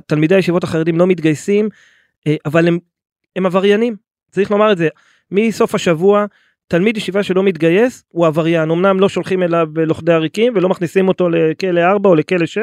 תלמידי 0.08 0.36
הישיבות 0.36 0.64
החרדים 0.64 0.98
לא 0.98 1.08
מתגייסים 1.08 1.70
אה, 2.28 2.36
אבל 2.46 2.68
הם, 2.68 2.80
הם 3.36 3.46
עבריינים 3.46 3.96
צריך 4.32 4.52
לומר 4.52 4.72
את 4.72 4.78
זה 4.78 4.88
מסוף 5.32 5.76
השבוע 5.76 6.26
תלמיד 6.68 6.98
ישיבה 6.98 7.24
שלא 7.24 7.44
מתגייס 7.44 8.04
הוא 8.10 8.28
עבריין 8.28 8.72
אמנם 8.72 9.00
לא 9.00 9.10
שולחים 9.10 9.44
אליו 9.44 9.68
לוכדי 9.76 10.14
עריקים 10.14 10.54
ולא 10.56 10.70
מכניסים 10.70 11.08
אותו 11.08 11.30
לכלא 11.30 11.82
4 11.82 12.10
או 12.10 12.16
לכלא 12.16 12.46
6 12.46 12.60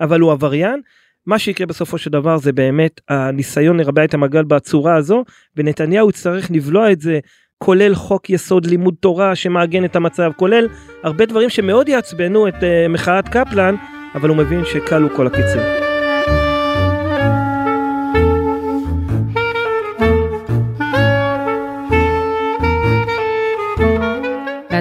אבל 0.00 0.20
הוא 0.20 0.32
עבריין 0.32 0.80
מה 1.30 1.38
שיקרה 1.38 1.66
בסופו 1.66 1.98
של 1.98 2.10
דבר 2.10 2.38
זה 2.38 2.52
באמת 2.52 3.00
הניסיון 3.08 3.80
לרבע 3.80 4.04
את 4.04 4.14
המעגל 4.14 4.44
בצורה 4.44 4.96
הזו 4.96 5.24
ונתניהו 5.56 6.10
יצטרך 6.10 6.50
לבלוע 6.50 6.92
את 6.92 7.00
זה 7.00 7.18
כולל 7.58 7.94
חוק 7.94 8.30
יסוד 8.30 8.66
לימוד 8.66 8.94
תורה 9.00 9.34
שמעגן 9.34 9.84
את 9.84 9.96
המצב 9.96 10.30
כולל 10.36 10.68
הרבה 11.02 11.26
דברים 11.26 11.50
שמאוד 11.50 11.88
יעצבנו 11.88 12.48
את 12.48 12.54
uh, 12.54 12.88
מחאת 12.88 13.28
קפלן 13.28 13.74
אבל 14.14 14.28
הוא 14.28 14.36
מבין 14.36 14.64
שכלו 14.64 15.10
כל 15.16 15.26
הקיצים. 15.26 15.89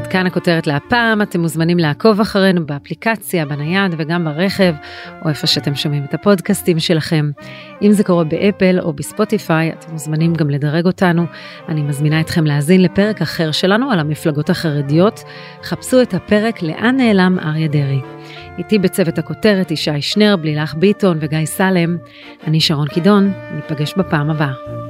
כאן 0.09 0.27
הכותרת 0.27 0.67
להפעם, 0.67 1.21
אתם 1.21 1.41
מוזמנים 1.41 1.77
לעקוב 1.77 2.21
אחרינו 2.21 2.65
באפליקציה, 2.65 3.45
בנייד 3.45 3.95
וגם 3.97 4.25
ברכב, 4.25 4.73
או 5.25 5.29
איפה 5.29 5.47
שאתם 5.47 5.75
שומעים 5.75 6.03
את 6.03 6.13
הפודקאסטים 6.13 6.79
שלכם. 6.79 7.31
אם 7.81 7.91
זה 7.91 8.03
קורה 8.03 8.23
באפל 8.23 8.79
או 8.79 8.93
בספוטיפיי, 8.93 9.71
אתם 9.71 9.91
מוזמנים 9.91 10.33
גם 10.33 10.49
לדרג 10.49 10.85
אותנו. 10.85 11.25
אני 11.69 11.81
מזמינה 11.81 12.21
אתכם 12.21 12.45
להאזין 12.45 12.81
לפרק 12.81 13.21
אחר 13.21 13.51
שלנו 13.51 13.91
על 13.91 13.99
המפלגות 13.99 14.49
החרדיות. 14.49 15.23
חפשו 15.63 16.01
את 16.01 16.13
הפרק 16.13 16.61
לאן 16.61 16.97
נעלם 16.97 17.39
אריה 17.39 17.67
דרעי. 17.67 18.01
איתי 18.57 18.79
בצוות 18.79 19.17
הכותרת 19.17 19.71
ישי 19.71 20.01
שנר, 20.01 20.35
בלילך 20.35 20.75
ביטון 20.75 21.17
וגיא 21.21 21.45
סלם. 21.45 21.97
אני 22.47 22.61
שרון 22.61 22.87
קידון, 22.87 23.31
ניפגש 23.55 23.93
בפעם 23.97 24.29
הבאה. 24.29 24.88